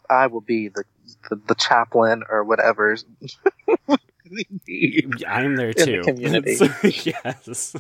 [0.08, 0.84] I will be the
[1.28, 2.96] the, the chaplain or whatever
[5.26, 6.02] I'm there too.
[6.02, 6.58] The community.
[7.26, 7.74] yes.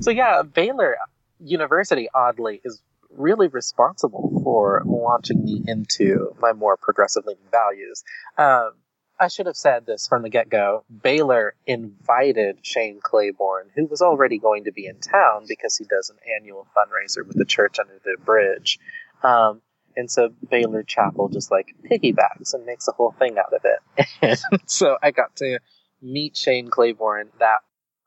[0.00, 0.96] so yeah, Baylor
[1.40, 2.82] University oddly is
[3.16, 8.02] really responsible for launching me into my more progressive leaning values.
[8.38, 8.72] Um,
[9.20, 10.84] I should have said this from the get go.
[11.02, 16.10] Baylor invited Shane Claiborne, who was already going to be in town because he does
[16.10, 18.80] an annual fundraiser with the church under the bridge.
[19.22, 19.62] Um,
[19.96, 24.40] and so Baylor Chapel just like piggybacks and makes a whole thing out of it.
[24.66, 25.60] So I got to
[26.00, 27.58] meet Shane Claiborne that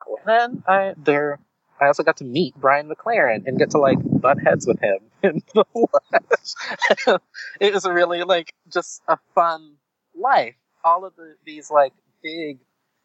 [0.05, 0.21] way.
[0.25, 1.39] Then I there
[1.79, 4.99] I also got to meet Brian McLaren and get to like butt heads with him
[5.23, 7.19] in the flesh.
[7.59, 9.75] it was really like just a fun
[10.15, 10.55] life.
[10.83, 12.59] All of the, these like big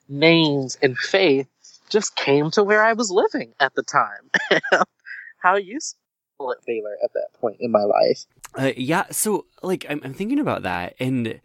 [0.08, 1.48] names in faith
[1.88, 4.30] just came to where I was living at the time.
[5.38, 8.24] How useful at Baylor at that point in my life.
[8.54, 11.40] Uh, yeah, so like I'm, I'm thinking about that and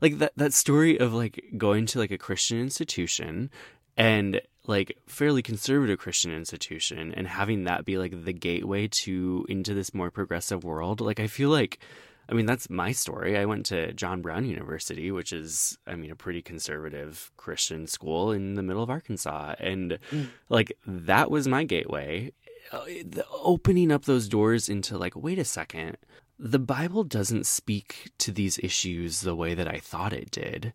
[0.00, 3.50] like that that story of like going to like a Christian institution
[3.96, 9.74] and like fairly conservative Christian institution and having that be like the gateway to into
[9.74, 11.00] this more progressive world.
[11.00, 11.80] Like I feel like
[12.28, 13.36] I mean that's my story.
[13.36, 18.30] I went to John Brown University, which is I mean a pretty conservative Christian school
[18.30, 20.28] in the middle of Arkansas and mm.
[20.48, 22.32] like that was my gateway.
[22.70, 25.96] The opening up those doors into like wait a second
[26.38, 30.72] the Bible doesn't speak to these issues the way that I thought it did.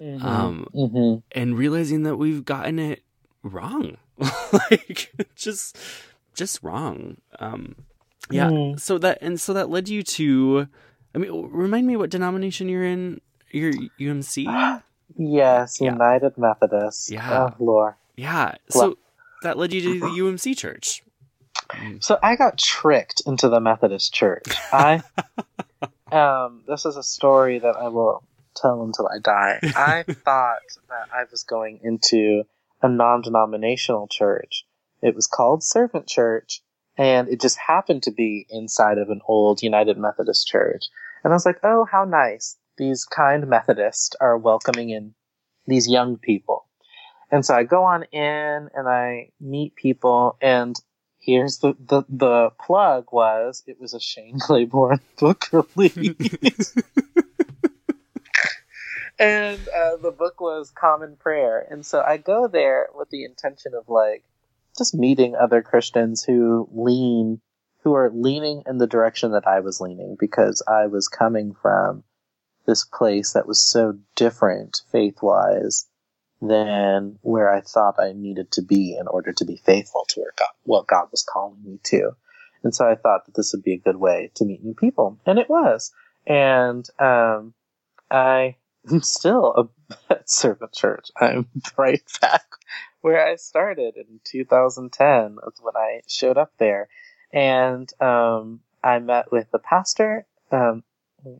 [0.00, 0.26] Mm-hmm.
[0.26, 1.18] Um, mm-hmm.
[1.38, 3.02] And realizing that we've gotten it
[3.42, 3.96] wrong,
[4.52, 5.76] like just
[6.34, 7.16] just wrong.
[7.38, 7.76] Um,
[8.30, 8.48] yeah.
[8.48, 8.80] Mm.
[8.80, 10.68] So that and so that led you to.
[11.14, 13.20] I mean, remind me what denomination you're in.
[13.50, 14.44] You're UMC.
[15.16, 15.92] yes, yeah.
[15.92, 17.10] United Methodist.
[17.10, 17.48] Yeah.
[17.48, 17.94] Oh, Lord.
[18.16, 18.54] Yeah.
[18.68, 18.96] So
[19.42, 21.02] that led you to the UMC church.
[21.70, 22.02] Mm.
[22.02, 24.46] So I got tricked into the Methodist Church.
[24.72, 25.02] I
[26.12, 28.22] um this is a story that I will
[28.54, 29.58] tell until I die.
[29.62, 32.44] I thought that I was going into
[32.82, 34.64] a non-denominational church.
[35.02, 36.62] It was called Servant Church
[36.96, 40.86] and it just happened to be inside of an old United Methodist church.
[41.24, 42.56] And I was like, "Oh, how nice.
[42.76, 45.14] These kind Methodists are welcoming in
[45.66, 46.66] these young people."
[47.30, 50.76] And so I go on in and I meet people and
[51.20, 56.74] here's the, the, the plug was it was a Shane Claiborne book release.
[59.20, 61.66] and uh, the book was Common Prayer.
[61.70, 64.24] And so I go there with the intention of like
[64.78, 67.42] just meeting other Christians who lean,
[67.84, 72.02] who are leaning in the direction that I was leaning because I was coming from
[72.66, 75.86] this place that was so different faith wise
[76.40, 80.48] than where I thought I needed to be in order to be faithful to God,
[80.62, 82.12] what God was calling me to.
[82.62, 85.18] And so I thought that this would be a good way to meet new people.
[85.26, 85.92] And it was.
[86.26, 87.52] And, um,
[88.10, 88.56] I
[88.90, 89.70] am still
[90.08, 91.10] a servant church.
[91.16, 92.44] I'm right back
[93.00, 96.88] where I started in 2010 when I showed up there.
[97.32, 100.84] And, um, I met with the pastor, um,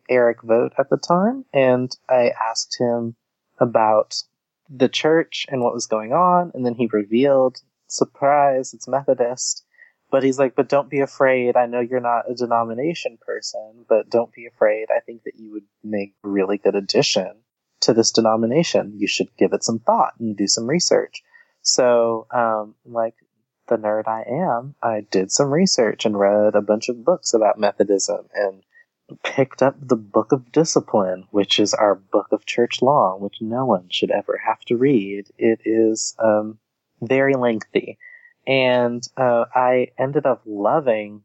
[0.08, 3.16] Eric Vogt at the time, and I asked him
[3.58, 4.22] about
[4.68, 9.64] the church and what was going on, and then he revealed, surprise, it's Methodist.
[10.10, 11.56] But he's like, but don't be afraid.
[11.56, 14.86] I know you're not a denomination person, but don't be afraid.
[14.94, 17.32] I think that you would make really good addition
[17.82, 18.94] to this denomination.
[18.96, 21.22] You should give it some thought and do some research.
[21.62, 23.14] So, um, like
[23.68, 27.58] the nerd I am, I did some research and read a bunch of books about
[27.58, 28.62] Methodism and
[29.22, 33.64] picked up the Book of Discipline, which is our book of church law, which no
[33.64, 35.26] one should ever have to read.
[35.38, 36.58] It is um,
[37.00, 37.98] very lengthy.
[38.50, 41.22] And uh, I ended up loving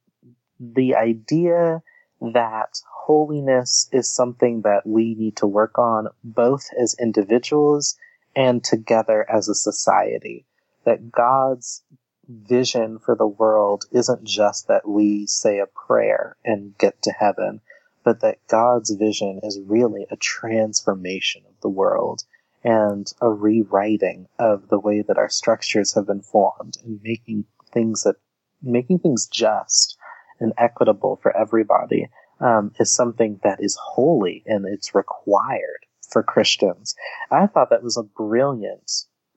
[0.60, 1.82] the idea
[2.22, 7.98] that holiness is something that we need to work on both as individuals
[8.36, 10.46] and together as a society.
[10.84, 11.82] That God's
[12.30, 17.62] vision for the world isn't just that we say a prayer and get to heaven,
[18.04, 22.24] but that God's vision is really a transformation of the world
[22.66, 28.04] and a rewriting of the way that our structures have been formed and making things
[28.04, 28.16] that
[28.64, 29.96] making things just
[30.40, 32.10] and equitable for everybody
[32.42, 36.96] um, is something that is holy and it's required for Christians.
[37.30, 38.92] I thought that was a brilliant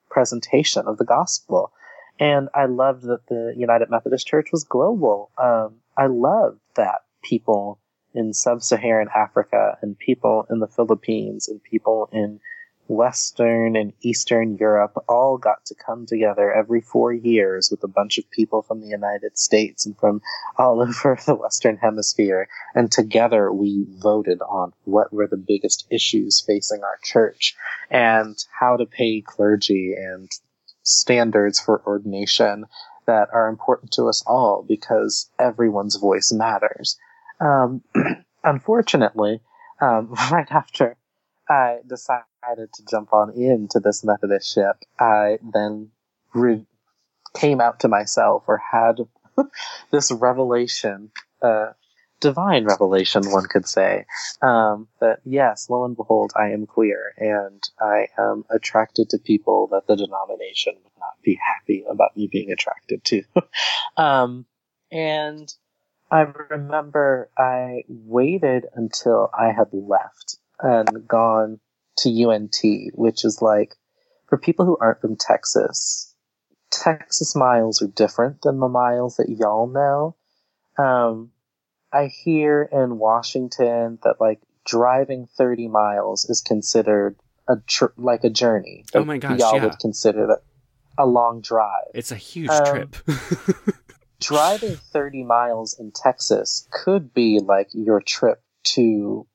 [0.08, 1.72] presentation of the gospel.
[2.18, 5.30] And I loved that the United Methodist Church was global.
[5.38, 7.78] Um, I loved that people
[8.14, 12.40] in sub-Saharan Africa and people in the Philippines and people in
[12.88, 18.16] Western and Eastern Europe all got to come together every four years with a bunch
[18.18, 20.22] of people from the United States and from
[20.56, 22.48] all over the Western Hemisphere.
[22.74, 27.54] And together we voted on what were the biggest issues facing our church
[27.90, 30.30] and how to pay clergy and
[30.82, 32.64] standards for ordination
[33.06, 36.98] that are important to us all because everyone's voice matters.
[37.40, 37.82] Um,
[38.44, 39.40] unfortunately,
[39.80, 40.96] um, right after
[41.48, 45.90] I decided to jump on into this Methodist ship, I then
[46.34, 46.66] re-
[47.34, 48.98] came out to myself or had
[49.90, 51.10] this revelation,
[51.42, 51.72] uh,
[52.20, 54.04] divine revelation, one could say,
[54.42, 59.68] um, that yes, lo and behold, I am queer and I am attracted to people
[59.68, 63.22] that the denomination would not be happy about me being attracted to.
[63.96, 64.46] um,
[64.90, 65.52] and
[66.10, 71.60] I remember I waited until I had left and gone
[71.98, 72.58] to UNT,
[72.94, 73.74] which is like,
[74.26, 76.14] for people who aren't from Texas,
[76.70, 80.16] Texas miles are different than the miles that y'all know.
[80.82, 81.30] Um,
[81.92, 87.16] I hear in Washington that like driving 30 miles is considered
[87.48, 88.84] a tr- like a journey.
[88.94, 89.64] Oh my gosh, y'all yeah.
[89.64, 90.42] would consider that
[90.98, 91.86] a long drive.
[91.94, 92.96] It's a huge Um, trip.
[94.20, 99.26] driving 30 miles in Texas could be like your trip to,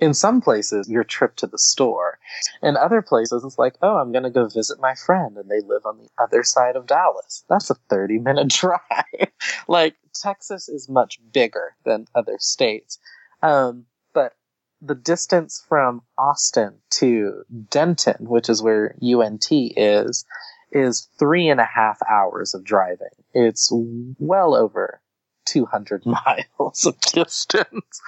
[0.00, 2.18] in some places, your trip to the store.
[2.62, 5.60] In other places, it's like, oh, I'm going to go visit my friend and they
[5.60, 7.44] live on the other side of Dallas.
[7.48, 9.30] That's a 30 minute drive.
[9.68, 12.98] like, Texas is much bigger than other states.
[13.42, 14.34] Um, but
[14.80, 20.24] the distance from Austin to Denton, which is where UNT is,
[20.72, 23.08] is three and a half hours of driving.
[23.34, 25.00] It's well over
[25.46, 28.00] 200 miles of distance.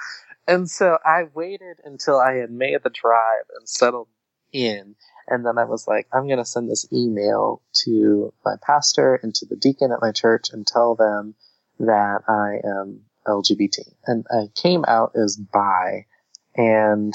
[0.49, 4.07] And so I waited until I had made the drive and settled
[4.51, 4.95] in.
[5.27, 9.33] And then I was like, I'm going to send this email to my pastor and
[9.35, 11.35] to the deacon at my church and tell them
[11.79, 13.93] that I am LGBT.
[14.07, 16.07] And I came out as bi.
[16.55, 17.13] And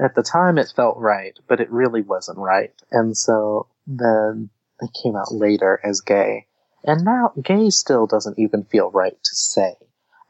[0.00, 2.72] at the time it felt right, but it really wasn't right.
[2.92, 4.50] And so then
[4.80, 6.46] I came out later as gay.
[6.84, 9.74] And now gay still doesn't even feel right to say.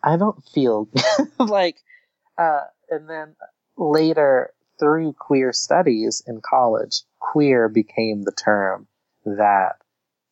[0.02, 0.88] I don't feel
[1.38, 1.76] like,
[2.38, 3.36] uh, and then
[3.76, 8.86] later through queer studies in college, queer became the term
[9.24, 9.76] that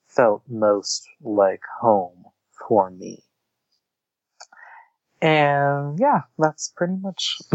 [0.09, 2.25] felt most like home
[2.67, 3.23] for me.
[5.21, 7.39] And yeah, that's pretty much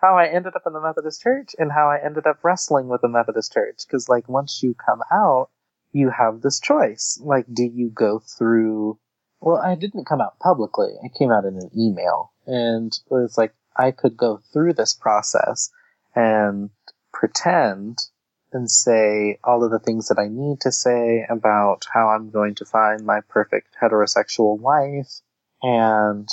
[0.00, 3.00] how I ended up in the Methodist Church and how I ended up wrestling with
[3.00, 3.80] the Methodist Church.
[3.90, 5.50] Cause like once you come out,
[5.92, 7.20] you have this choice.
[7.22, 8.98] Like, do you go through,
[9.42, 10.94] well, I didn't come out publicly.
[11.04, 15.70] I came out in an email and it's like, I could go through this process
[16.14, 16.70] and
[17.12, 17.98] pretend
[18.52, 22.54] and say all of the things that I need to say about how I'm going
[22.56, 25.20] to find my perfect heterosexual wife
[25.60, 26.28] and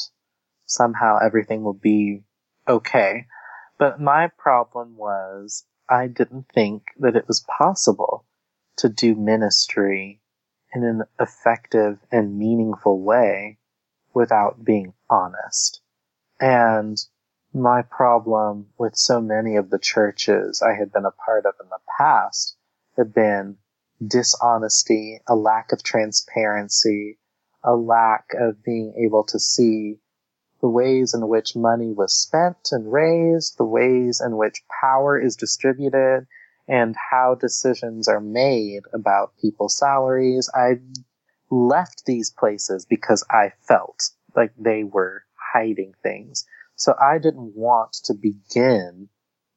[0.66, 2.22] somehow everything will be
[2.68, 3.26] okay.
[3.80, 8.26] But my problem was I didn't think that it was possible
[8.78, 10.18] to do ministry
[10.74, 13.57] in an effective and meaningful way
[14.13, 15.82] without being honest.
[16.39, 16.97] And
[17.53, 21.70] my problem with so many of the churches I had been a part of in
[21.70, 22.55] the past
[22.95, 23.57] had been
[24.05, 27.17] dishonesty, a lack of transparency,
[27.63, 29.99] a lack of being able to see
[30.61, 35.36] the ways in which money was spent and raised, the ways in which power is
[35.36, 36.28] distributed,
[36.70, 40.49] and how decisions are made about people's salaries.
[40.53, 40.76] I
[41.49, 46.45] left these places because I felt like they were hiding things.
[46.76, 49.09] So I didn't want to begin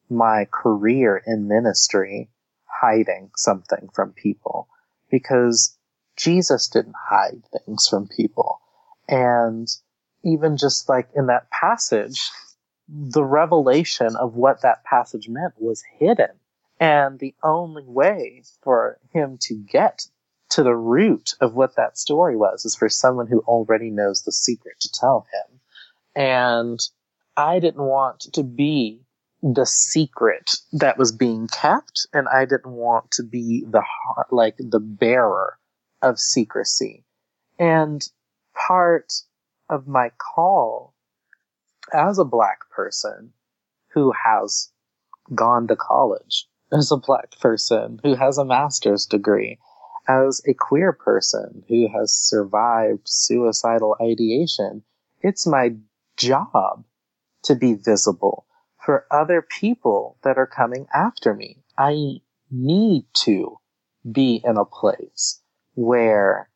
[0.09, 2.31] my career in ministry
[2.65, 4.69] hiding something from people
[5.11, 5.77] because
[6.17, 8.61] Jesus didn't hide things from people.
[9.07, 9.69] And
[10.25, 12.31] even just like in that passage,
[12.89, 16.31] the revelation of what that passage meant was hidden.
[16.83, 20.09] And the only way for him to get
[20.51, 24.33] to the root of what that story was is for someone who already knows the
[24.33, 25.61] secret to tell him.
[26.17, 26.81] And
[27.37, 29.07] I didn't want to be
[29.45, 34.57] the secret that was being kept, and I didn't want to be the heart, like
[34.59, 35.59] the bearer
[36.03, 37.05] of secrecy.
[37.61, 38.05] And
[38.57, 39.13] part
[39.71, 40.95] of my call
[41.93, 43.35] as a black person
[43.95, 44.73] who has
[45.33, 49.59] gone to college, as a black person who has a master's degree,
[50.09, 54.83] as a queer person who has survived suicidal ideation,
[55.21, 55.75] it's my
[56.17, 56.85] job
[57.45, 58.47] to be visible
[58.85, 61.59] for other people that are coming after me.
[61.79, 62.21] I
[62.51, 63.59] need to
[64.11, 65.41] be in a place
[65.75, 66.49] where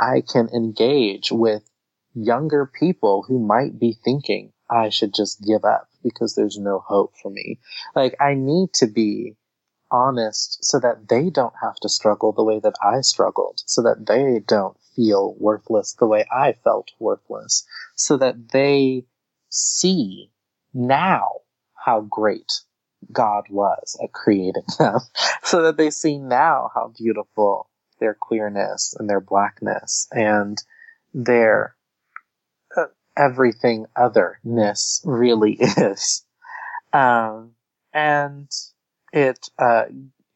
[0.00, 1.68] I can engage with
[2.14, 7.14] younger people who might be thinking I should just give up because there's no hope
[7.20, 7.58] for me.
[7.94, 9.36] Like I need to be
[9.94, 14.06] honest so that they don't have to struggle the way that I struggled, so that
[14.06, 17.64] they don't feel worthless the way I felt worthless,
[17.94, 19.04] so that they
[19.50, 20.32] see
[20.72, 21.28] now
[21.74, 22.52] how great
[23.12, 25.00] God was at creating them,
[25.44, 27.68] so that they see now how beautiful
[28.00, 30.58] their queerness and their blackness and
[31.12, 31.76] their
[32.76, 32.86] uh,
[33.16, 36.24] everything otherness really is.
[36.92, 37.52] Um,
[37.92, 38.50] and
[39.14, 39.84] it uh,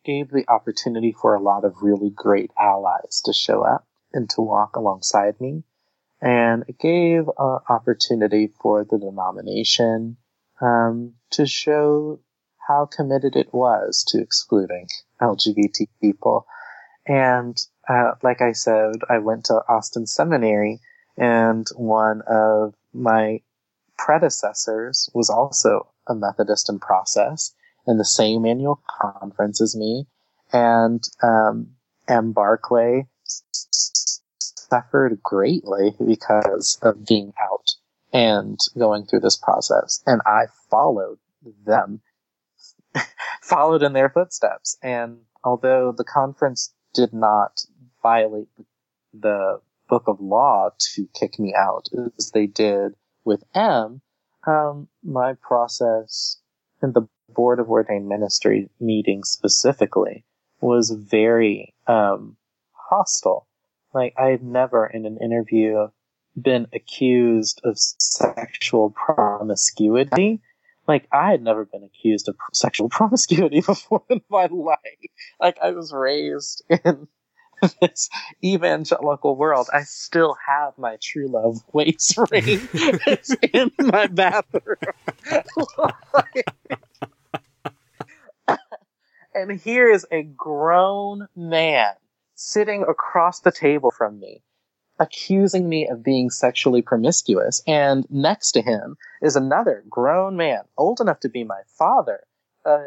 [0.04, 4.40] gave the opportunity for a lot of really great allies to show up and to
[4.40, 5.64] walk alongside me.
[6.22, 10.16] And it gave an opportunity for the denomination
[10.60, 12.20] um, to show
[12.66, 14.86] how committed it was to excluding
[15.20, 16.46] LGBT people.
[17.04, 17.56] And
[17.88, 20.80] uh, like I said, I went to Austin Seminary,
[21.16, 23.40] and one of my
[23.96, 27.54] predecessors was also a Methodist in process
[27.88, 30.06] in the same annual conference as me.
[30.52, 31.70] And um,
[32.06, 32.32] M.
[32.32, 33.06] Barclay
[33.50, 37.70] suffered greatly because of being out
[38.12, 40.02] and going through this process.
[40.06, 41.18] And I followed
[41.64, 42.02] them,
[43.42, 44.76] followed in their footsteps.
[44.82, 47.62] And although the conference did not
[48.02, 48.48] violate
[49.12, 52.92] the book of law to kick me out as they did
[53.24, 54.02] with M,
[54.46, 56.38] um, my process
[56.82, 60.24] in the board of ordained ministry meeting specifically
[60.60, 62.36] was very um,
[62.72, 63.46] hostile.
[63.94, 65.88] Like I had never in an interview
[66.40, 70.40] been accused of sexual promiscuity.
[70.86, 74.78] Like I had never been accused of sexual promiscuity before in my life.
[75.40, 77.08] Like I was raised in
[77.80, 78.08] this
[78.44, 79.68] evangelical world.
[79.72, 82.68] I still have my true love waits ring
[83.52, 84.76] in my bathroom.
[89.38, 91.94] And here is a grown man
[92.34, 94.42] sitting across the table from me
[94.98, 97.62] accusing me of being sexually promiscuous.
[97.66, 102.24] And next to him is another grown man, old enough to be my father,
[102.64, 102.84] uh,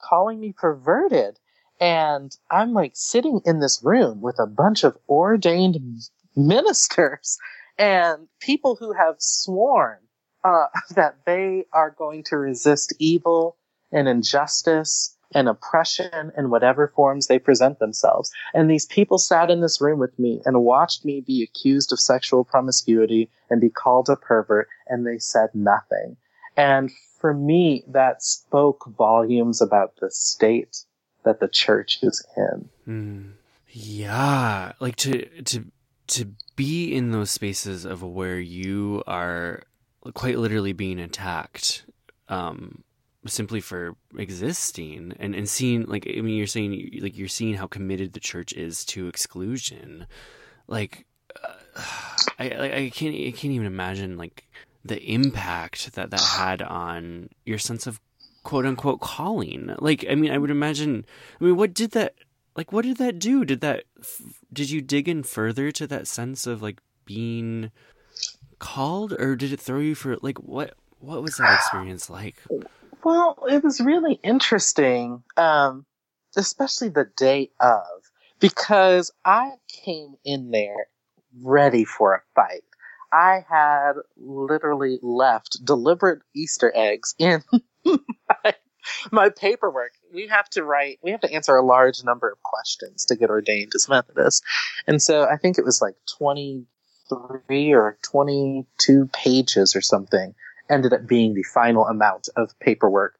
[0.00, 1.38] calling me perverted.
[1.80, 5.78] And I'm like sitting in this room with a bunch of ordained
[6.34, 7.38] ministers
[7.78, 9.98] and people who have sworn
[10.44, 13.56] uh, that they are going to resist evil
[13.92, 18.30] and injustice and oppression in whatever forms they present themselves.
[18.54, 22.00] And these people sat in this room with me and watched me be accused of
[22.00, 26.16] sexual promiscuity and be called a pervert, and they said nothing.
[26.56, 30.84] And for me, that spoke volumes about the state
[31.24, 32.68] that the church is in.
[32.88, 33.32] Mm.
[33.68, 35.64] Yeah, like to to
[36.06, 39.64] to be in those spaces of where you are
[40.14, 41.84] quite literally being attacked
[42.28, 42.84] um,
[43.28, 47.66] simply for existing and, and seeing like I mean you're saying like you're seeing how
[47.66, 50.06] committed the church is to exclusion.
[50.66, 51.52] Like uh,
[52.38, 54.46] I, I can't I can't even imagine like
[54.84, 58.00] the impact that that had on your sense of
[58.44, 59.74] quote unquote calling.
[59.78, 61.04] Like I mean I would imagine
[61.40, 62.14] I mean what did that
[62.56, 63.44] like what did that do?
[63.44, 63.84] Did that
[64.52, 67.70] did you dig in further to that sense of like being
[68.58, 72.36] called or did it throw you for like what what was that experience like
[73.06, 75.86] well, it was really interesting, um,
[76.36, 77.86] especially the day of,
[78.40, 80.88] because I came in there
[81.40, 82.64] ready for a fight.
[83.12, 87.44] I had literally left deliberate Easter eggs in
[87.84, 88.54] my,
[89.12, 89.92] my paperwork.
[90.12, 93.30] We have to write, we have to answer a large number of questions to get
[93.30, 94.42] ordained as Methodists.
[94.88, 100.34] And so I think it was like 23 or 22 pages or something
[100.70, 103.18] ended up being the final amount of paperwork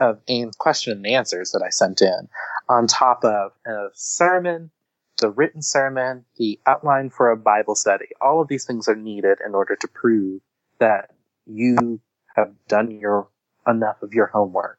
[0.00, 0.20] of
[0.58, 2.28] question and answers that I sent in,
[2.68, 4.70] on top of a sermon,
[5.18, 8.06] the written sermon, the outline for a Bible study.
[8.20, 10.40] All of these things are needed in order to prove
[10.78, 11.10] that
[11.46, 12.00] you
[12.34, 13.28] have done your
[13.66, 14.78] enough of your homework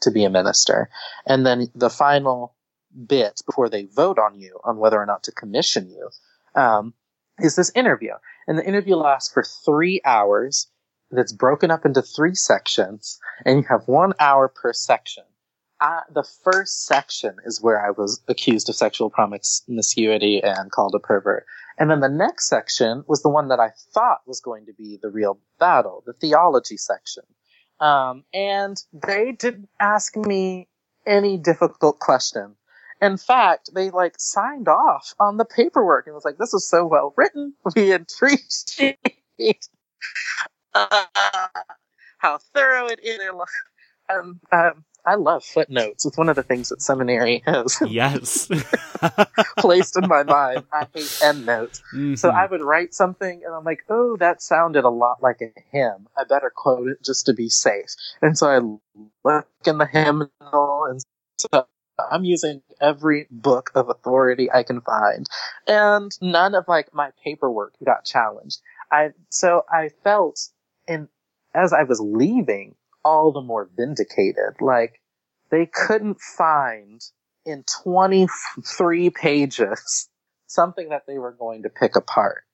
[0.00, 0.88] to be a minister.
[1.26, 2.54] And then the final
[3.06, 6.08] bit before they vote on you on whether or not to commission you
[6.60, 6.94] um,
[7.38, 8.12] is this interview.
[8.46, 10.68] And the interview lasts for three hours
[11.12, 15.24] that's broken up into three sections, and you have one hour per section.
[15.80, 21.00] Uh, the first section is where I was accused of sexual promiscuity and called a
[21.00, 21.44] pervert.
[21.78, 24.98] And then the next section was the one that I thought was going to be
[25.02, 27.24] the real battle, the theology section.
[27.80, 30.68] Um, and they didn't ask me
[31.04, 32.54] any difficult question.
[33.00, 36.86] In fact, they like signed off on the paperwork and was like, this is so
[36.86, 37.54] well written.
[37.74, 39.68] We appreciate
[40.74, 41.06] uh,
[42.18, 43.30] how thorough it is.
[44.10, 46.06] Um, um, I love footnotes.
[46.06, 48.48] It's one of the things that seminary has Yes.
[49.58, 50.64] placed in my mind.
[50.72, 51.82] I hate endnotes.
[52.14, 52.36] So Mhm.
[52.36, 56.08] I would write something and I'm like, oh, that sounded a lot like a hymn.
[56.16, 57.90] I better quote it just to be safe.
[58.22, 58.58] And so I
[59.24, 61.02] look in the hymnal and
[61.38, 61.66] so
[62.10, 65.28] I'm using every book of authority I can find.
[65.68, 68.60] And none of like my paperwork got challenged.
[68.92, 70.38] I so I felt
[70.86, 71.08] in
[71.54, 72.74] as I was leaving
[73.04, 74.60] all the more vindicated.
[74.60, 75.00] Like
[75.50, 77.00] they couldn't find
[77.44, 80.08] in 23 pages
[80.46, 82.44] something that they were going to pick apart.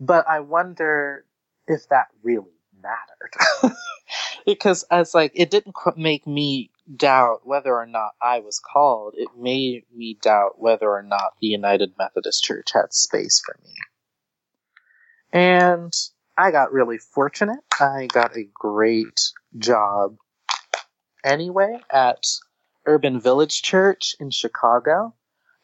[0.00, 1.24] But I wonder
[1.66, 2.46] if that really
[2.82, 3.72] mattered.
[4.46, 9.14] because as like, it didn't make me doubt whether or not I was called.
[9.16, 13.74] It made me doubt whether or not the United Methodist Church had space for me.
[15.32, 15.92] And
[16.36, 17.60] I got really fortunate.
[17.80, 19.20] I got a great
[19.56, 20.16] job
[21.24, 22.26] anyway at
[22.86, 25.14] Urban Village Church in Chicago.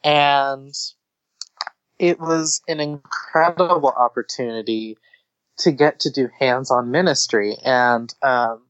[0.05, 0.73] And
[1.99, 4.97] it was an incredible opportunity
[5.59, 7.57] to get to do hands-on ministry.
[7.63, 8.63] And, um,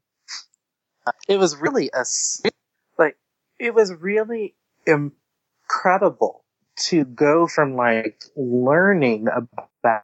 [1.29, 2.05] it was really a,
[2.99, 3.17] like,
[3.59, 4.55] it was really
[4.87, 6.45] incredible
[6.77, 10.03] to go from like learning about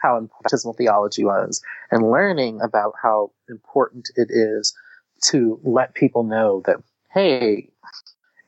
[0.00, 4.74] how important baptismal theology was and learning about how important it is
[5.22, 6.76] to let people know that,
[7.12, 7.70] hey,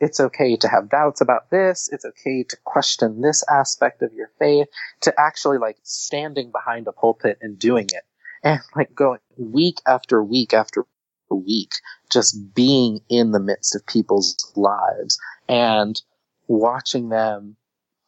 [0.01, 1.89] it's okay to have doubts about this.
[1.93, 4.67] It's okay to question this aspect of your faith,
[5.03, 8.03] to actually like standing behind a pulpit and doing it
[8.43, 10.87] and like going week after week after
[11.31, 11.73] week,
[12.11, 16.03] just being in the midst of people's lives and
[16.49, 17.57] watching them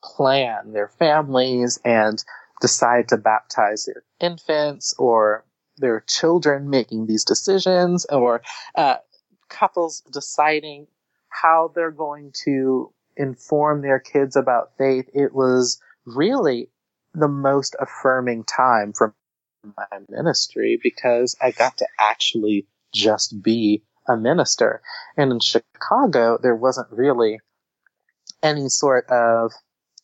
[0.03, 2.25] plan their families and
[2.61, 5.45] decide to baptize their infants or
[5.77, 8.43] their children making these decisions or
[8.77, 8.97] uh,
[9.49, 10.87] couples deciding
[11.29, 15.09] how they're going to inform their kids about faith.
[15.15, 16.71] It was really
[17.13, 19.15] the most affirming time for
[19.65, 24.83] my ministry because I got to actually just be a minister.
[25.17, 27.41] And in Chicago, there wasn't really
[28.43, 29.53] any sort of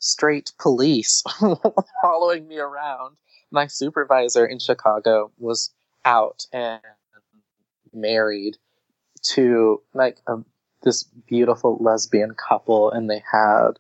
[0.00, 1.22] straight police
[2.02, 3.16] following me around.
[3.52, 5.70] My supervisor in Chicago was
[6.04, 6.80] out and
[7.92, 8.56] married
[9.22, 10.36] to like a,
[10.82, 13.72] this beautiful lesbian couple, and they had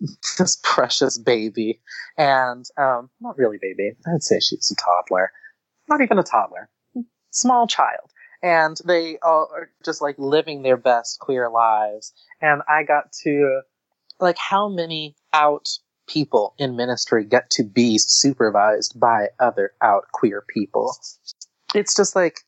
[0.38, 1.80] this precious baby,
[2.16, 3.92] and um, not really baby.
[4.06, 5.32] I'd say she's a toddler,
[5.88, 6.68] not even a toddler,
[7.30, 8.10] small child.
[8.42, 12.12] And they are just like living their best queer lives.
[12.40, 13.62] And I got to,
[14.20, 15.68] like, how many out
[16.06, 20.96] people in ministry get to be supervised by other out queer people?
[21.74, 22.40] It's just like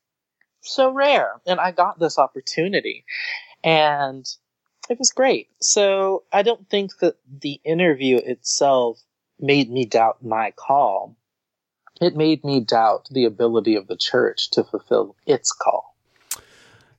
[0.62, 1.41] so rare.
[1.47, 3.05] And I got this opportunity
[3.62, 4.26] and
[4.89, 5.49] it was great.
[5.61, 9.01] So I don't think that the interview itself
[9.39, 11.16] made me doubt my call.
[12.01, 15.88] It made me doubt the ability of the church to fulfill its call.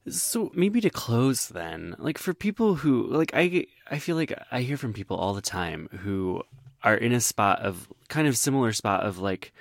[0.10, 4.62] So maybe to close then, like for people who like I I feel like I
[4.62, 6.44] hear from people all the time who
[6.84, 9.54] are in a spot of kind of similar spot of like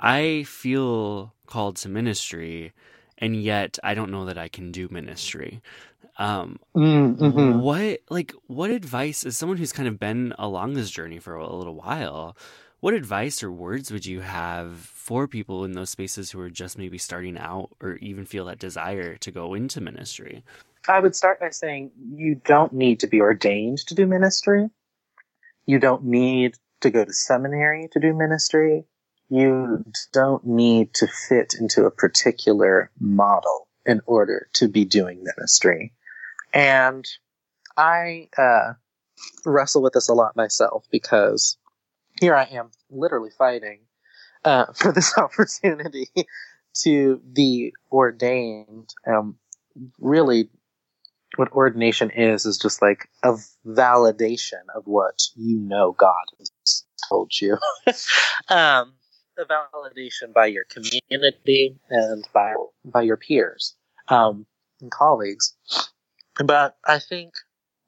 [0.00, 2.72] I feel called to ministry
[3.18, 5.60] and yet I don't know that I can do ministry.
[6.18, 6.58] Um
[7.20, 7.60] Mm-hmm.
[7.60, 11.54] what like what advice as someone who's kind of been along this journey for a
[11.56, 12.36] little while,
[12.80, 16.78] what advice or words would you have for people in those spaces who are just
[16.78, 20.44] maybe starting out or even feel that desire to go into ministry?
[20.88, 24.68] I would start by saying you don't need to be ordained to do ministry.
[25.64, 28.84] You don't need to go to seminary to do ministry.
[29.28, 35.92] You don't need to fit into a particular model in order to be doing ministry.
[36.52, 37.04] And
[37.76, 38.74] I uh,
[39.44, 41.56] wrestle with this a lot myself because
[42.20, 43.80] here I am literally fighting
[44.44, 46.08] uh, for this opportunity
[46.82, 48.94] to be ordained.
[49.06, 49.36] Um,
[49.98, 50.48] really,
[51.36, 53.34] what ordination is is just like a
[53.66, 57.58] validation of what you know God has told you.
[58.48, 58.94] um,
[59.38, 62.54] a validation by your community and by
[62.84, 63.76] by your peers
[64.08, 64.46] um,
[64.80, 65.54] and colleagues.
[66.42, 67.34] But I think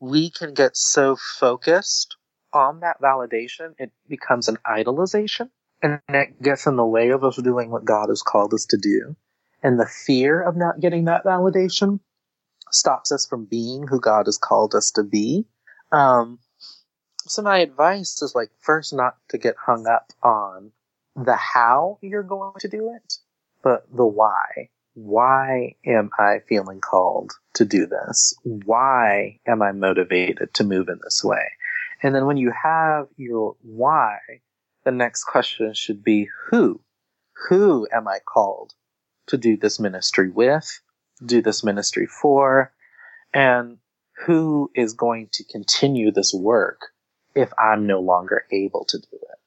[0.01, 2.16] we can get so focused
[2.53, 5.51] on that validation, it becomes an idolization,
[5.82, 8.78] and it gets in the way of us doing what God has called us to
[8.78, 9.16] do.
[9.62, 12.01] And the fear of not getting that validation
[12.72, 15.46] stops us from being who God has called us to be.
[15.92, 16.38] Um,
[17.26, 20.72] so my advice is like first not to get hung up on
[21.16, 23.14] the how you're going to do it,
[23.62, 24.68] but the why.
[24.94, 28.34] why am I feeling called to do this?
[28.44, 31.46] Why am I motivated to move in this way?
[32.03, 34.18] And then when you have your why,
[34.84, 36.80] the next question should be who?
[37.49, 38.74] Who am I called
[39.26, 40.80] to do this ministry with,
[41.24, 42.72] do this ministry for,
[43.34, 43.78] and
[44.26, 46.80] who is going to continue this work
[47.34, 49.38] if I'm no longer able to do it?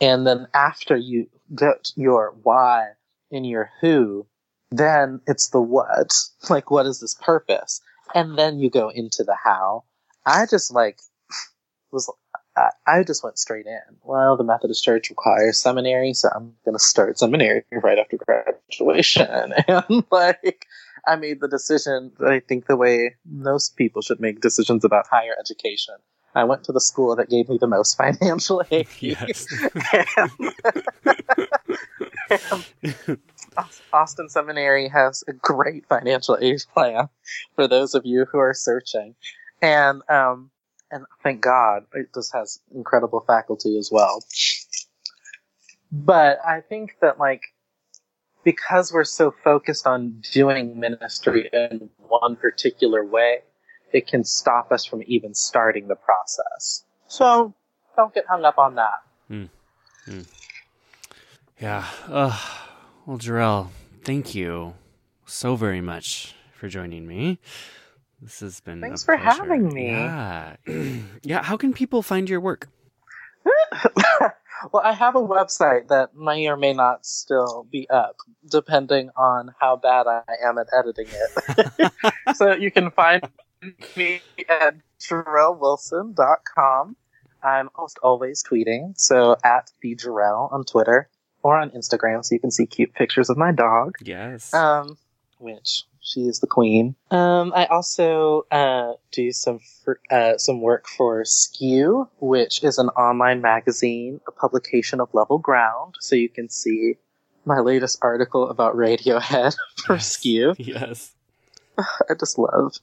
[0.00, 2.90] And then after you get your why
[3.30, 4.26] and your who,
[4.70, 6.12] then it's the what.
[6.50, 7.80] Like, what is this purpose?
[8.14, 9.84] And then you go into the how.
[10.26, 10.98] I just like
[11.92, 12.10] was
[12.86, 13.96] I just went straight in.
[14.02, 19.52] Well, the Methodist Church requires seminary, so I'm going to start seminary right after graduation.
[19.68, 20.66] And like,
[21.06, 22.12] I made the decision.
[22.18, 25.96] That I think the way most people should make decisions about higher education.
[26.34, 28.88] I went to the school that gave me the most financial aid.
[29.00, 29.46] Yes.
[32.40, 32.64] and,
[33.06, 33.18] and
[33.92, 37.08] Austin Seminary has a great financial aid plan
[37.54, 39.14] for those of you who are searching.
[39.62, 40.50] And um,
[40.90, 44.22] and thank God it just has incredible faculty as well.
[45.90, 47.42] But I think that like
[48.44, 53.40] because we're so focused on doing ministry in one particular way,
[53.92, 56.84] it can stop us from even starting the process.
[57.08, 57.54] So
[57.96, 59.02] don't get hung up on that.
[59.30, 59.48] Mm.
[60.06, 60.26] Mm.
[61.60, 61.84] Yeah.
[62.06, 62.38] Uh,
[63.04, 63.70] well, Jarell,
[64.04, 64.74] thank you
[65.24, 67.38] so very much for joining me.
[68.20, 68.80] This has been.
[68.80, 69.42] Thanks for pleasure.
[69.42, 69.90] having me.
[69.90, 70.56] Yeah.
[71.22, 71.42] yeah.
[71.42, 72.68] How can people find your work?
[74.72, 78.16] well, I have a website that may or may not still be up,
[78.50, 81.92] depending on how bad I am at editing it.
[82.36, 83.22] so you can find
[83.96, 86.96] me at JarellWilson.com.
[87.42, 91.08] I'm almost always tweeting, so at the Jarell on Twitter
[91.42, 93.96] or on Instagram, so you can see cute pictures of my dog.
[94.02, 94.52] Yes.
[94.52, 94.98] Um,
[95.38, 96.94] which she is the queen.
[97.10, 102.88] Um, I also uh, do some fr- uh, some work for Skew, which is an
[102.90, 105.96] online magazine, a publication of Level Ground.
[106.00, 106.94] So you can see
[107.44, 110.08] my latest article about Radiohead for Yes.
[110.12, 110.54] Skew.
[110.58, 111.12] yes.
[111.78, 112.76] I just love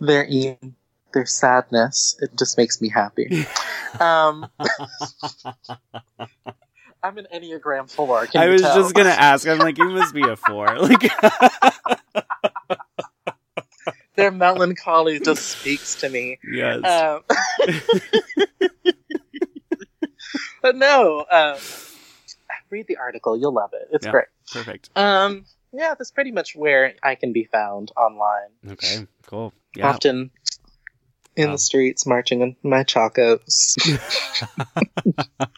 [0.00, 0.56] their e-
[1.12, 2.16] their sadness.
[2.22, 3.46] It just makes me happy.
[4.00, 4.46] um,
[7.02, 8.26] I'm an Enneagram four.
[8.28, 8.76] Can I you was tell?
[8.76, 9.46] just gonna ask.
[9.46, 10.66] I'm like, you must be a four.
[10.78, 11.10] Like,
[14.14, 16.38] Their melancholy just speaks to me.
[16.44, 16.84] yes.
[16.84, 17.22] Um,
[20.62, 21.56] but no, um,
[22.70, 23.36] read the article.
[23.38, 23.88] You'll love it.
[23.92, 24.12] It's Yeah.
[24.12, 24.26] great.
[24.52, 24.90] Perfect.
[24.96, 28.50] Um, yeah, that's pretty much where I can be found online.
[28.72, 29.06] Okay.
[29.26, 29.52] Cool.
[29.74, 29.88] Yeah.
[29.88, 30.30] Often
[31.34, 31.52] in Wow.
[31.52, 33.76] the streets, marching in my chacos.